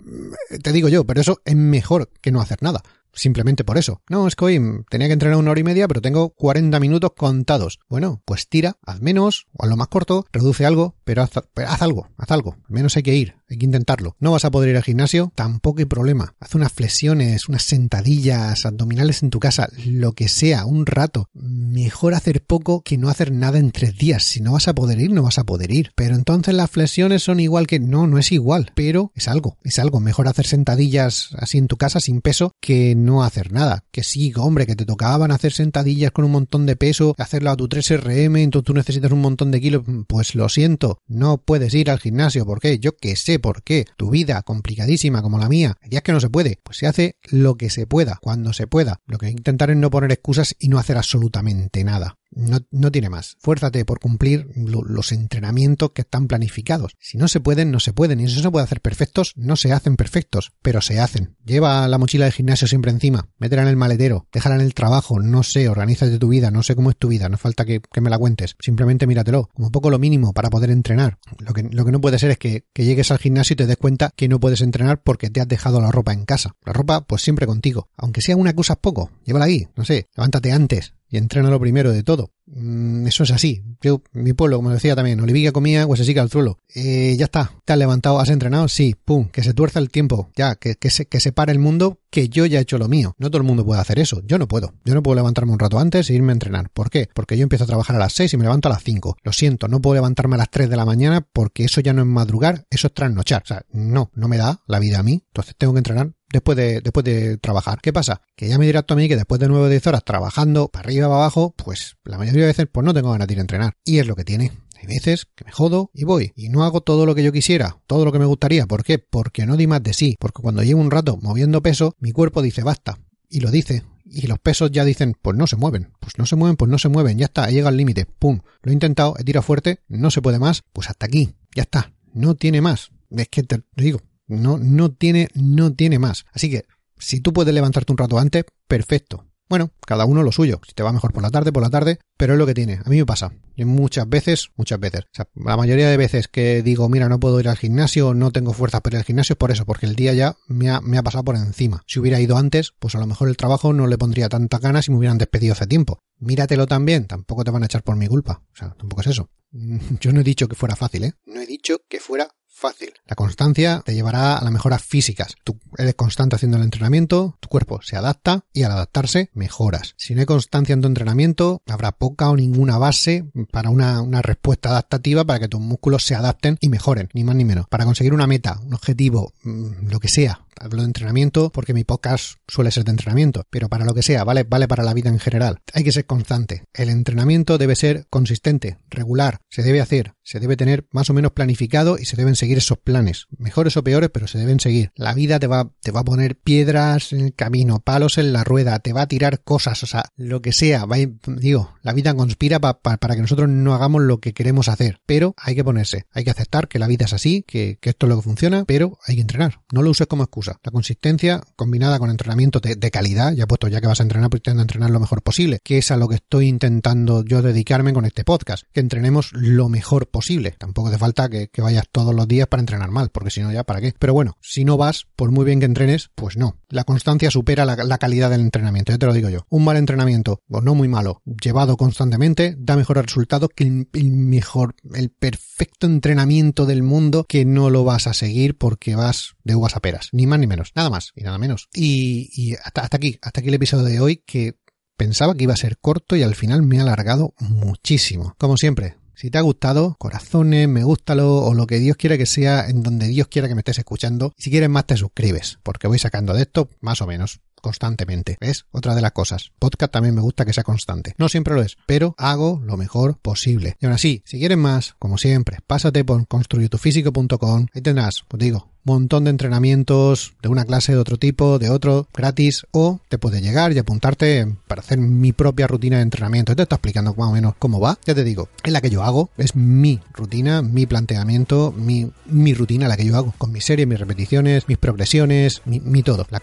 te 0.63 0.71
digo 0.71 0.89
yo, 0.89 1.05
pero 1.05 1.21
eso 1.21 1.43
es 1.45 1.57
mejor 1.57 2.09
que 2.21 2.31
no 2.31 2.41
hacer 2.41 2.63
nada 2.63 2.81
simplemente 3.13 3.65
por 3.65 3.77
eso. 3.77 4.01
No, 4.09 4.27
es 4.27 4.37
que 4.37 4.45
hoy 4.45 4.61
tenía 4.89 5.09
que 5.09 5.13
entrenar 5.13 5.37
una 5.37 5.51
hora 5.51 5.61
y 5.61 5.65
media, 5.65 5.89
pero 5.89 6.01
tengo 6.01 6.31
40 6.31 6.79
minutos 6.81 7.11
contados. 7.17 7.81
Bueno, 7.89 8.23
pues 8.25 8.49
tira, 8.49 8.77
haz 8.87 9.01
menos, 9.01 9.49
o 9.53 9.65
haz 9.65 9.71
lo 9.71 9.77
más 9.77 9.89
corto, 9.89 10.27
reduce 10.33 10.65
algo, 10.65 10.95
pero 11.05 11.23
haz, 11.23 11.83
algo, 11.83 12.09
haz 12.17 12.31
algo. 12.31 12.57
Al 12.69 12.75
menos 12.75 12.97
hay 12.97 13.03
que 13.03 13.15
ir, 13.15 13.35
hay 13.53 13.59
que 13.59 13.67
intentarlo. 13.67 14.17
No 14.19 14.33
vas 14.33 14.45
a 14.45 14.51
poder 14.51 14.71
ir 14.71 14.77
al 14.77 14.83
gimnasio, 14.83 15.33
tampoco 15.35 15.81
hay 15.81 15.85
problema. 15.85 16.35
Haz 16.41 16.55
unas 16.55 16.73
flexiones, 16.73 17.49
unas 17.49 17.63
sentadillas, 17.63 18.65
abdominales 18.65 19.23
en 19.23 19.31
tu 19.31 19.41
casa, 19.41 19.69
lo 19.87 20.13
que 20.13 20.29
sea, 20.29 20.65
un 20.65 20.87
rato. 20.87 21.29
Mejor 21.33 22.15
hacer 22.15 22.43
poco 22.45 22.83
que 22.83 22.99
no 22.99 23.09
hacer 23.09 23.33
nada 23.33 23.59
en 23.59 23.73
tres 23.73 23.97
días. 23.97 24.23
Si 24.25 24.41
no 24.41 24.53
vas 24.53 24.69
a 24.69 24.75
poder 24.75 25.01
ir, 25.01 25.11
no 25.13 25.23
vas 25.23 25.39
a 25.39 25.45
poder 25.45 25.73
ir. 25.73 25.93
Pero 25.95 26.15
entonces 26.15 26.55
las 26.55 26.71
flexiones 26.71 27.23
son 27.23 27.41
igual 27.41 27.67
que... 27.67 27.79
No, 27.81 28.07
no 28.07 28.19
es 28.19 28.33
igual, 28.33 28.73
pero 28.75 29.13
es 29.15 29.29
algo, 29.29 29.59
es 29.63 29.79
algo. 29.79 30.01
Mejor 30.01 30.29
hacer 30.29 30.47
sentadillas 30.47 31.31
así 31.37 31.59
en 31.59 31.69
tu 31.69 31.77
casa 31.77 32.01
sin 32.01 32.21
peso 32.21 32.53
que 32.61 32.95
no 32.95 33.23
hacer 33.23 33.53
nada. 33.53 33.85
Que 33.91 34.03
sí, 34.03 34.33
hombre, 34.37 34.67
que 34.67 34.77
te 34.77 34.87
tocaban 34.87 35.31
hacer 35.31 35.53
sentadillas 35.53 36.13
con 36.13 36.25
un 36.25 36.33
montón 36.33 36.67
de 36.67 36.77
peso, 36.77 37.15
hacerlo 37.19 37.51
a 37.51 37.57
tu 37.57 37.69
3RM, 37.69 38.39
entonces 38.39 38.67
tú 38.67 38.75
necesitas 38.75 39.13
un 39.13 39.21
montón 39.21 39.51
de 39.51 39.61
kilos. 39.61 39.83
Pues 40.07 40.35
lo 40.35 40.49
siento, 40.49 40.99
no 41.07 41.39
puedes 41.39 41.75
ir 41.75 41.91
al 41.91 42.01
gimnasio. 42.01 42.47
¿Por 42.47 42.61
qué? 42.61 42.79
Yo 42.79 42.97
que 42.97 43.17
sé 43.17 43.39
por 43.43 43.63
qué. 43.63 43.85
Tu 43.99 44.09
vida 44.09 44.41
complicadísima 44.41 45.21
como 45.21 45.39
la 45.39 45.51
mía, 45.51 45.77
hay 45.83 45.91
días 45.91 46.03
que 46.03 46.13
no 46.13 46.21
se 46.21 46.31
puede. 46.31 46.61
Pues 46.63 46.79
se 46.79 46.87
hace 46.87 47.17
lo 47.31 47.57
que 47.57 47.69
se 47.69 47.87
pueda, 47.87 48.19
cuando 48.23 48.55
se 48.55 48.67
pueda. 48.67 49.03
Lo 49.07 49.19
que 49.19 49.27
hay 49.27 49.33
que 49.35 49.41
intentar 49.41 49.71
es 49.71 49.77
no 49.77 49.91
poner 49.91 50.11
excusas 50.13 50.57
y 50.59 50.69
no 50.69 50.79
hacer 50.79 50.97
absolutamente 50.97 51.85
nada. 51.85 52.17
No, 52.35 52.91
tiene 52.91 53.11
más. 53.11 53.37
Fuérzate 53.41 53.85
por 53.85 54.01
cumplir 54.01 54.49
los 54.57 55.13
entrenamientos 55.13 55.91
que 55.91 56.03
están 56.03 56.29
planificados. 56.29 56.97
Si 56.99 57.19
no 57.19 57.29
se 57.29 57.41
pueden, 57.41 57.71
no 57.71 57.79
se 57.79 57.93
pueden. 57.93 58.21
Y 58.21 58.29
si 58.29 58.37
no 58.37 58.43
se 58.43 58.51
puede 58.51 58.65
hacer 58.65 58.81
perfectos, 58.81 59.33
no 59.37 59.57
se 59.57 59.73
hacen 59.73 59.97
perfectos, 59.97 60.53
pero 60.63 60.81
se 60.81 60.99
hacen. 61.01 61.37
Lleva 61.45 61.87
la 61.89 61.99
mochila 61.99 62.25
de 62.25 62.33
gimnasio 62.33 62.67
siempre 62.67 62.91
encima, 62.91 63.29
métela 63.39 63.63
en 63.63 63.69
el 63.69 63.77
maletero, 63.77 64.27
déjala 64.33 64.55
en 64.57 64.63
el 64.63 64.75
trabajo, 64.75 65.21
no 65.21 65.43
sé, 65.43 65.69
organízate 65.69 66.19
tu 66.19 66.29
vida, 66.29 66.51
no 66.51 66.63
sé 66.63 66.75
cómo 66.75 66.91
es 66.91 66.97
tu 66.97 67.09
vida, 67.09 67.29
no 67.29 67.37
falta 67.37 67.65
que, 67.65 67.81
me 68.01 68.11
la 68.11 68.19
cuentes. 68.19 68.57
Simplemente 68.59 69.07
míratelo, 69.07 69.51
como 69.55 69.71
poco 69.71 69.91
lo 69.91 69.99
mínimo 69.99 70.33
para 70.33 70.51
poder 70.51 70.71
entrenar. 70.71 71.19
Lo 71.39 71.53
que, 71.53 71.65
lo 71.65 71.85
que 71.85 71.93
no 71.93 72.01
puede 72.01 72.19
ser 72.19 72.31
es 72.31 72.39
que, 72.39 72.65
que 72.73 72.85
llegues 72.85 73.11
al 73.11 73.19
gimnasio 73.19 73.55
y 73.55 73.57
te 73.57 73.67
des 73.67 73.77
cuenta 73.77 74.11
que 74.17 74.29
no 74.29 74.41
puedes 74.41 74.61
entrenar 74.61 75.03
porque 75.03 75.31
te 75.31 75.41
has 75.41 75.49
dejado 75.49 75.81
la 75.81 75.91
ropa 75.91 76.13
en 76.13 76.25
casa. 76.25 76.55
La 76.65 76.73
ropa, 76.73 77.03
pues 77.03 77.23
siempre 77.23 77.47
contigo. 77.47 77.89
Aunque 77.97 78.23
sea 78.23 78.37
una 78.37 78.55
cosa 78.55 78.77
poco, 78.77 79.11
llévala 79.25 79.45
ahí, 79.45 79.69
no 79.77 79.85
sé, 79.85 80.09
levántate 80.17 80.53
antes, 80.53 80.95
y 81.13 81.19
entrena 81.19 81.51
lo 81.51 81.61
primero 81.61 81.93
de 81.93 82.03
todo. 82.03 82.31
Mm, 82.47 83.07
eso 83.07 83.23
es 83.25 83.31
así. 83.31 83.63
Yo, 83.83 84.03
mi 84.13 84.33
pueblo, 84.33 84.57
como 84.57 84.71
decía 84.71 84.97
también, 84.97 85.21
Oliviga 85.21 85.53
comía, 85.53 85.87
pues 85.87 86.01
así 86.01 86.15
que 86.15 86.21
al 86.21 86.31
suelo. 86.31 86.59
Eh, 86.75 87.15
ya 87.19 87.27
está, 87.27 87.53
te 87.67 87.75
has 87.75 87.79
levantado, 87.79 88.19
has 88.19 88.31
entrenado, 88.31 88.67
sí, 88.67 88.97
pum, 89.05 89.29
que 89.29 89.43
se 89.43 89.53
tuerza 89.53 89.79
el 89.79 89.91
tiempo, 89.91 90.31
ya, 90.35 90.55
que, 90.55 90.77
que, 90.77 90.89
se, 90.89 91.05
que 91.05 91.21
se 91.21 91.33
pare 91.33 91.53
el 91.53 91.59
mundo, 91.59 92.01
que 92.11 92.31
yo 92.31 92.47
ya 92.47 92.59
he 92.59 92.63
hecho 92.63 92.79
lo 92.79 92.89
mío. 92.89 93.15
No 93.19 93.31
todo 93.31 93.43
el 93.43 93.47
mundo 93.47 93.63
puede 93.63 93.83
hacer 93.83 93.99
eso, 93.99 94.23
yo 94.25 94.39
no 94.39 94.49
puedo. 94.49 94.73
Yo 94.87 94.95
no 94.95 95.03
puedo 95.03 95.17
levantarme 95.17 95.53
un 95.53 95.59
rato 95.59 95.79
antes 95.79 96.09
e 96.09 96.15
irme 96.15 96.33
a 96.33 96.35
entrenar. 96.35 96.71
¿Por 96.71 96.89
qué? 96.89 97.11
Porque 97.13 97.37
yo 97.37 97.43
empiezo 97.43 97.65
a 97.65 97.67
trabajar 97.67 97.97
a 97.97 97.99
las 97.99 98.15
6 98.15 98.33
y 98.33 98.37
me 98.39 98.45
levanto 98.45 98.69
a 98.69 98.73
las 98.73 98.83
5. 98.83 99.19
Lo 99.23 99.33
siento, 99.35 99.69
no 99.69 99.83
puedo 99.83 99.97
levantarme 99.97 100.37
a 100.37 100.39
las 100.39 100.51
3 100.51 100.71
de 100.71 100.77
la 100.77 100.87
mañana 100.87 101.27
porque 101.31 101.65
eso 101.65 101.83
ya 101.83 101.93
no 101.93 102.01
es 102.01 102.09
madrugar, 102.09 102.65
eso 102.71 102.87
es 102.87 102.95
trasnochar. 102.95 103.43
O 103.43 103.47
sea, 103.47 103.67
no, 103.71 104.11
no 104.15 104.29
me 104.29 104.39
da 104.39 104.63
la 104.67 104.79
vida 104.79 105.01
a 105.01 105.03
mí, 105.03 105.23
entonces 105.27 105.55
tengo 105.59 105.75
que 105.75 105.81
entrenar 105.81 106.13
después 106.33 106.57
de, 106.57 106.81
después 106.81 107.05
de 107.05 107.37
trabajar. 107.39 107.81
¿Qué 107.81 107.93
pasa? 107.93 108.23
Que 108.35 108.49
ya 108.49 108.59
me 108.59 108.67
dirás 108.67 108.85
tú 108.87 108.95
a 108.95 108.97
mí 108.97 109.09
que 109.09 109.17
después 109.17 109.41
de 109.41 109.49
9 109.49 109.67
o 109.67 109.69
10 109.69 109.87
horas 109.87 110.05
trabajando 110.05 110.69
para 110.69 110.87
arriba 110.87 111.09
para 111.09 111.21
abajo, 111.21 111.55
pues 111.57 111.97
la 112.05 112.19
mayoría 112.19 112.43
de 112.43 112.49
veces 112.49 112.67
pues 112.71 112.85
no 112.85 112.95
tengo 112.95 113.13
ganas 113.13 113.29
de 113.29 113.35
ir 113.35 113.39
a 113.39 113.43
entrenar. 113.43 113.75
Y 113.85 113.99
es 113.99 114.07
lo 114.07 114.17
que 114.17 114.25
tiene. 114.25 114.53
Hay 114.81 114.87
veces 114.89 115.27
que 115.37 115.45
me 115.45 115.53
jodo 115.53 115.91
y 115.95 116.05
voy. 116.05 116.33
Y 116.35 116.49
no 116.49 116.65
hago 116.65 116.81
todo 116.81 117.07
lo 117.07 117.15
que 117.15 117.23
yo 117.23 117.33
quisiera, 117.33 117.79
todo 117.87 118.05
lo 118.05 118.11
que 118.11 118.19
me 118.19 118.25
gustaría. 118.25 118.67
¿Por 118.67 118.83
qué? 118.83 118.99
Porque 118.99 119.47
no 119.47 119.57
di 119.57 119.69
más 119.69 119.83
de 119.83 119.95
sí. 119.95 120.17
Porque 120.19 120.43
cuando 120.43 120.63
llevo 120.63 120.81
un 120.81 120.91
rato 120.91 121.19
moviendo 121.23 121.63
peso, 121.63 121.95
mi 122.01 122.11
cuerpo 122.11 122.43
dice 122.43 122.63
basta. 122.63 122.99
Y 123.29 123.41
lo 123.41 123.51
dice. 123.51 123.85
Y 124.05 124.27
los 124.27 124.41
pesos 124.41 124.71
ya 124.73 124.85
dicen, 124.85 125.17
pues 125.21 125.37
no 125.37 125.47
se 125.47 125.57
mueven. 125.57 125.93
Pues 126.01 126.19
no 126.19 126.27
se 126.27 126.37
mueven, 126.37 126.57
pues 126.57 126.71
no 126.71 126.79
se 126.79 126.89
mueven. 126.89 127.17
Ya 127.17 127.27
está, 127.27 127.49
llega 127.49 127.69
al 127.69 127.77
límite. 127.77 128.07
Pum. 128.07 128.41
Lo 128.63 128.71
he 128.71 128.75
intentado, 128.75 129.15
he 129.19 129.25
tirado 129.25 129.43
fuerte, 129.43 129.81
no 129.89 130.11
se 130.11 130.21
puede 130.21 130.39
más. 130.39 130.65
Pues 130.73 130.91
hasta 130.91 131.07
aquí. 131.07 131.35
Ya 131.55 131.63
está. 131.63 131.93
No 132.13 132.35
tiene 132.35 132.61
más. 132.61 132.91
Es 133.11 133.29
que 133.29 133.43
te 133.43 133.63
digo, 133.77 134.01
no, 134.33 134.59
no 134.59 134.91
tiene, 134.91 135.29
no 135.35 135.73
tiene 135.75 135.99
más. 135.99 136.25
Así 136.33 136.51
que, 136.51 136.65
si 136.99 137.21
tú 137.21 137.33
puedes 137.33 137.55
levantarte 137.55 137.93
un 137.93 137.99
rato 137.99 138.19
antes, 138.19 138.45
perfecto. 138.67 139.27
Bueno, 139.53 139.71
cada 139.87 140.07
uno 140.07 140.23
lo 140.23 140.33
suyo. 140.33 140.63
Si 140.67 140.73
te 140.73 140.83
va 140.83 140.93
mejor 140.93 141.13
por 141.13 141.23
la 141.23 141.31
tarde, 141.31 141.53
por 141.53 141.63
la 141.63 141.69
tarde, 141.69 141.99
pero 142.17 142.33
es 142.33 142.39
lo 142.39 142.47
que 142.47 142.55
tiene. 142.55 142.81
A 142.85 142.89
mí 142.89 142.97
me 142.97 143.05
pasa. 143.05 143.35
Muchas 143.59 144.09
veces, 144.09 144.49
muchas 144.57 144.81
veces. 144.81 145.03
O 145.03 145.09
sea, 145.13 145.29
la 145.35 145.59
mayoría 145.59 145.91
de 145.91 145.99
veces 145.99 146.27
que 146.27 146.63
digo, 146.63 146.89
mira, 146.89 147.11
no 147.11 147.21
puedo 147.21 147.39
ir 147.39 147.51
al 147.51 147.59
gimnasio, 147.59 148.15
no 148.15 148.31
tengo 148.31 148.55
fuerzas 148.55 148.81
para 148.81 148.97
ir 148.97 148.99
al 149.01 149.05
gimnasio, 149.05 149.35
es 149.35 149.37
por 149.37 149.51
eso, 149.51 149.67
porque 149.67 149.85
el 149.85 149.95
día 149.95 150.15
ya 150.15 150.37
me 150.47 150.71
ha, 150.71 150.81
me 150.81 150.97
ha 150.97 151.03
pasado 151.03 151.25
por 151.25 151.37
encima. 151.37 151.83
Si 151.87 152.01
hubiera 152.01 152.19
ido 152.19 152.39
antes, 152.39 152.73
pues 152.79 152.95
a 152.95 152.99
lo 152.99 153.07
mejor 153.07 153.29
el 153.29 153.37
trabajo 153.37 153.75
no 153.75 153.87
le 153.87 153.99
pondría 153.99 154.31
tanta 154.31 154.59
ganas 154.59 154.87
si 154.87 154.91
me 154.91 154.97
hubieran 154.97 155.19
despedido 155.19 155.53
hace 155.53 155.67
tiempo. 155.67 155.99
Míratelo 156.19 156.67
también, 156.67 157.07
tampoco 157.07 157.45
te 157.45 157.51
van 157.51 157.63
a 157.63 157.67
echar 157.67 157.83
por 157.83 157.97
mi 157.97 158.07
culpa. 158.07 158.43
O 158.55 158.57
sea, 158.57 158.75
tampoco 158.79 159.03
es 159.03 159.09
eso. 159.09 159.29
Yo 160.01 160.13
no 160.13 160.23
he 160.23 160.25
dicho 160.25 160.49
que 160.49 160.57
fuera 160.57 160.77
fácil, 160.77 161.05
¿eh? 161.05 161.13
No 161.27 161.43
he 161.43 161.47
dicho 161.47 161.83
que 161.91 162.01
fuera 162.01 162.29
fácil. 162.63 162.93
La 163.07 163.17
constancia 163.17 163.83
te 163.85 163.95
llevará 163.95 164.39
a 164.39 164.45
las 164.45 164.53
mejoras 164.53 164.83
físicas. 164.83 165.35
Tú 165.45 165.59
eres 165.77 165.95
constante 165.95 166.37
haciendo 166.37 166.57
el 166.57 166.63
entrenamiento, 166.63 167.37
tu 167.41 167.49
cuerpo 167.49 167.81
se 167.83 167.97
adapta 167.97 168.45
y 168.53 168.63
al 168.63 168.73
adaptarse 168.73 169.31
mejoras. 169.35 169.95
Si 169.97 170.15
no 170.15 170.21
hay 170.21 170.27
constancia 170.27 170.73
en 170.73 170.81
tu 170.81 170.87
entrenamiento, 170.87 171.63
habrá 171.67 171.93
poca 171.93 172.31
o 172.31 172.37
ninguna 172.37 172.79
base 172.79 173.25
para 173.51 173.71
una, 173.71 174.01
una 174.01 174.23
respuesta 174.23 174.71
adaptativa 174.71 175.25
para 175.25 175.41
que 175.41 175.49
tus 175.49 175.61
músculos 175.61 176.05
se 176.05 176.15
adapten 176.15 176.57
y 176.61 176.69
mejoren, 176.69 177.09
ni 177.13 177.25
más 177.25 177.35
ni 177.35 177.45
menos. 177.45 177.67
Para 177.69 177.85
conseguir 177.85 178.15
una 178.15 178.27
meta, 178.29 178.61
un 178.65 178.75
objetivo, 178.75 179.33
mm, 179.43 179.89
lo 179.91 179.99
que 179.99 180.09
sea, 180.09 180.41
hablo 180.63 180.83
de 180.83 180.87
entrenamiento 180.87 181.51
porque 181.51 181.75
mi 181.75 181.85
podcast 181.85 182.37
suele 182.47 182.71
ser 182.71 182.85
de 182.85 182.93
entrenamiento, 182.93 183.45
pero 183.51 183.69
para 183.69 183.85
lo 183.85 183.95
que 183.95 184.03
sea, 184.03 184.25
vale, 184.25 184.45
vale 184.45 184.69
para 184.69 184.85
la 184.85 184.95
vida 184.95 185.11
en 185.11 185.19
general. 185.19 185.61
Hay 185.75 185.85
que 185.85 185.93
ser 185.93 186.07
constante. 186.07 186.65
El 186.73 186.89
entrenamiento 186.89 187.59
debe 187.59 187.77
ser 187.77 188.07
consistente, 188.09 188.79
regular, 188.89 189.41
se 189.51 189.63
debe 189.63 189.81
hacer, 189.81 190.15
se 190.23 190.41
debe 190.41 190.57
tener 190.57 190.87
más 190.93 191.11
o 191.11 191.15
menos 191.15 191.33
planificado 191.33 191.99
y 191.99 192.05
se 192.05 192.17
deben 192.17 192.37
seguir 192.37 192.59
esos 192.59 192.79
planes, 192.79 193.27
mejores 193.37 193.77
o 193.77 193.85
peores, 193.85 194.11
pero 194.13 194.29
se 194.29 194.39
deben 194.39 194.61
seguir. 194.61 194.93
La 194.95 195.15
vida 195.15 195.41
te 195.41 195.47
va, 195.47 195.73
te 195.81 195.91
va 195.91 196.01
a 196.01 196.05
poner 196.05 196.37
piedras 196.39 197.13
en 197.13 197.21
el 197.21 197.35
camino, 197.35 197.81
palos 197.81 198.19
en 198.19 198.33
la 198.33 198.45
rueda, 198.45 198.79
te 198.79 198.93
va 198.93 199.03
a 199.03 199.09
tirar 199.09 199.43
cosas, 199.43 199.83
o 199.83 199.87
sea, 199.87 200.05
lo 200.17 200.43
que 200.43 200.53
sea, 200.53 200.87
digo, 201.27 201.75
la 201.83 201.93
vida 201.93 202.15
conspira 202.15 202.61
para 202.61 203.15
que 203.15 203.23
nosotros 203.23 203.49
no 203.49 203.75
hagamos 203.75 204.03
lo 204.03 204.21
que 204.21 204.33
queremos 204.33 204.69
hacer, 204.69 205.01
pero 205.07 205.35
hay 205.37 205.55
que 205.55 205.65
ponerse, 205.65 206.07
hay 206.13 206.25
que 206.25 206.31
aceptar 206.31 206.69
que 206.69 206.79
la 206.79 206.87
vida 206.87 207.07
es 207.07 207.13
así, 207.13 207.43
que, 207.47 207.79
que 207.81 207.91
esto 207.91 208.07
es 208.07 208.11
lo 208.11 208.17
que 208.17 208.23
funciona, 208.23 208.65
pero 208.65 208.99
hay 209.07 209.17
que 209.17 209.23
entrenar, 209.23 209.61
no 209.73 209.83
lo 209.83 209.91
uses 209.91 210.07
como 210.07 210.23
excusa. 210.23 210.52
La 210.63 210.71
consistencia 210.71 211.41
combinada 211.57 211.99
con 211.99 212.11
entrenamiento 212.11 212.61
de, 212.61 212.91
calidad, 212.91 213.33
ya 213.33 213.47
puesto 213.47 213.69
ya 213.69 213.81
que 213.81 213.87
vas 213.87 214.01
a 214.01 214.03
entrenar, 214.03 214.31
pues 214.31 214.41
intenta 214.41 214.63
entrenar 214.63 214.91
lo 214.91 215.01
mejor 215.01 215.23
posible, 215.23 215.61
que 215.63 215.79
es 215.79 215.91
a 215.91 215.97
lo 215.97 216.09
que 216.09 216.17
estoy 216.17 216.49
intentando 216.49 217.25
yo 217.25 217.43
dedicarme 217.43 217.93
con 217.93 218.05
este 218.05 218.25
podcast, 218.25 218.65
que 218.73 218.81
entrenemos 218.81 219.31
lo 219.33 219.69
mejor 219.69 220.09
posible. 220.09 220.55
Tampoco 220.59 220.89
hace 220.89 220.99
falta 220.99 221.29
que, 221.29 221.49
vayas 221.63 221.85
todos 221.93 222.15
los 222.15 222.27
días 222.27 222.49
para 222.49 222.61
entrenar 222.61 222.91
mal, 222.91 223.11
porque 223.11 223.31
si 223.31 223.41
no 223.41 223.53
ya 223.53 223.63
para 223.65 223.81
qué. 223.81 223.95
Pero 223.99 224.15
bueno, 224.15 224.37
si 224.41 224.65
no 224.65 224.77
vas, 224.77 225.07
por 225.15 225.31
muy 225.31 225.45
bien 225.45 225.61
que 225.61 225.67
entrenes, 225.67 226.11
pues 226.15 226.37
no. 226.37 226.57
La 226.69 226.85
constancia 226.85 227.31
supera 227.31 227.65
la, 227.65 227.99
calidad 227.99 228.31
del 228.31 228.41
entrenamiento, 228.41 228.93
ya 228.93 228.99
te 228.99 229.07
lo 229.07 229.13
digo 229.13 229.29
yo. 229.29 229.47
Un 229.49 229.65
mal 229.65 229.77
entrenamiento, 229.77 230.41
o 230.51 230.61
no 230.61 230.75
muy 230.75 230.89
malo, 230.89 231.23
llevado 231.25 231.77
constantemente, 231.77 232.57
da 232.59 232.77
mejores 232.77 233.07
resultados 233.07 233.51
que 233.55 233.65
el, 233.65 233.89
el 233.93 234.11
mejor, 234.11 234.75
el 234.95 235.11
perfecto 235.11 235.87
entrenamiento 235.87 236.67
del 236.67 236.83
mundo 236.83 237.25
que 237.29 237.45
no 237.45 237.71
lo 237.71 237.85
vas 237.85 238.07
a 238.07 238.15
seguir 238.15 238.57
porque 238.57 238.97
vas 238.97 239.35
de 239.45 239.55
uvas 239.55 239.77
a 239.77 239.81
peras. 239.81 240.09
Ni 240.13 240.27
más 240.27 240.39
ni 240.43 240.47
menos. 240.47 240.73
Nada 240.75 240.91
más 240.91 241.13
y 241.17 241.23
nada 241.23 241.39
menos. 241.39 241.69
Y, 241.73 242.55
hasta, 242.63 242.89
aquí, 242.91 243.19
hasta 243.23 243.41
aquí 243.41 243.49
el 243.49 243.55
episodio 243.55 243.85
de 243.85 244.01
hoy 244.01 244.23
que 244.27 244.57
pensaba 244.97 245.35
que 245.35 245.45
iba 245.45 245.55
a 245.55 245.57
ser 245.57 245.79
corto 245.79 246.17
y 246.17 246.23
al 246.23 246.35
final 246.35 246.63
me 246.63 246.79
ha 246.79 246.83
alargado 246.83 247.35
muchísimo. 247.39 248.35
Como 248.39 248.57
siempre, 248.57 248.97
si 249.15 249.31
te 249.31 249.39
ha 249.39 249.43
gustado, 249.43 249.97
corazones, 249.99 250.69
me 250.69 250.85
gustalo 250.85 251.37
o 251.45 251.55
lo 251.55 251.67
que 251.67 251.79
Dios 251.79 251.97
quiera 251.97 252.19
que 252.19 252.27
sea 252.27 252.69
en 252.69 252.83
donde 252.83 253.09
Dios 253.09 253.29
quiera 253.29 253.49
que 253.49 253.55
me 253.55 253.61
estés 253.61 253.79
escuchando. 253.79 254.33
Si 254.37 254.51
quieres 254.51 254.69
más 254.69 254.87
te 254.87 254.97
suscribes, 254.97 255.59
porque 255.63 255.89
voy 255.89 255.99
sacando 255.99 256.35
de 256.35 256.43
esto 256.43 256.69
más 256.81 257.01
o 257.01 257.07
menos 257.07 257.41
constantemente. 257.63 258.37
¿Ves? 258.41 258.67
Otra 258.71 258.95
de 258.95 259.01
las 259.01 259.13
cosas. 259.13 259.53
Podcast 259.59 259.93
también 259.93 260.15
me 260.15 260.21
gusta 260.21 260.45
que 260.45 260.53
sea 260.53 260.65
constante. 260.65 261.15
No 261.17 261.31
siempre 261.31 261.55
lo 261.55 261.63
es, 261.63 261.79
pero 261.87 262.15
hago 262.19 262.61
lo 262.63 262.77
mejor 262.77 263.17
posible. 263.17 263.77
Y 263.81 263.87
aún 263.87 263.95
así, 263.95 264.23
si 264.27 264.39
quieres 264.39 264.59
más, 264.59 264.95
como 264.99 265.17
siempre, 265.17 265.59
pásate 265.67 266.05
por 266.05 266.27
construyetufísico.com. 266.27 267.67
Ahí 267.73 267.81
tendrás, 267.81 268.25
pues 268.29 268.41
digo, 268.43 268.73
montón 268.85 269.25
de 269.25 269.31
entrenamientos 269.31 270.35
de 270.43 270.49
una 270.49 270.65
clase 270.65 270.93
de 270.93 270.99
otro 270.99 271.17
tipo, 271.17 271.59
de 271.59 271.71
otro, 271.71 272.09
gratis, 272.13 272.67
o 272.73 273.01
te 273.09 273.19
puedes 273.19 273.43
llegar 273.43 273.73
y 273.73 273.79
apuntarte 273.79 274.47
para 274.67 274.81
hacer 274.81 274.99
mi 274.99 275.33
propia 275.33 275.67
rutina 275.67 275.97
de 275.97 276.03
entrenamiento. 276.03 276.55
Te 276.57 276.63
estoy 276.63 276.77
explicando 276.77 277.15
más 277.15 277.29
o 277.29 277.33
menos 277.33 277.55
cómo 277.59 277.81
va. 277.81 277.99
Ya 278.05 278.15
te 278.15 278.25
digo, 278.25 278.49
es 278.65 278.73
la 278.73 278.81
que 278.81 278.91
yo 278.91 279.03
hago, 279.03 279.31
es 279.37 279.55
mi 279.55 280.01
rutina, 280.13 280.63
mi 280.63 280.87
planteamiento, 280.87 281.73
mi, 281.77 282.11
mi 282.27 282.55
rutina, 282.55 282.89
la 282.89 282.97
que 282.97 283.05
yo 283.05 283.17
hago, 283.17 283.35
con 283.39 283.53
mis 283.53 283.65
series, 283.65 283.89
mis 283.89 284.01
repeticiones, 284.01 284.69
mis 284.69 284.79
progresiones, 284.79 285.63
mi, 285.65 285.81
mi 285.81 286.03
todo. 286.03 286.27
La, 286.31 286.43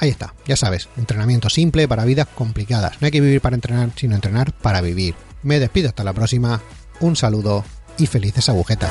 Ahí 0.00 0.10
está, 0.10 0.34
ya 0.46 0.56
sabes, 0.56 0.88
entrenamiento 0.96 1.48
simple 1.50 1.88
para 1.88 2.04
vidas 2.04 2.28
complicadas. 2.34 3.00
No 3.00 3.06
hay 3.06 3.10
que 3.10 3.20
vivir 3.20 3.40
para 3.40 3.56
entrenar, 3.56 3.90
sino 3.96 4.14
entrenar 4.14 4.52
para 4.52 4.80
vivir. 4.80 5.14
Me 5.42 5.58
despido 5.58 5.88
hasta 5.88 6.04
la 6.04 6.12
próxima, 6.12 6.62
un 7.00 7.16
saludo 7.16 7.64
y 7.98 8.06
felices 8.06 8.48
agujetas. 8.48 8.90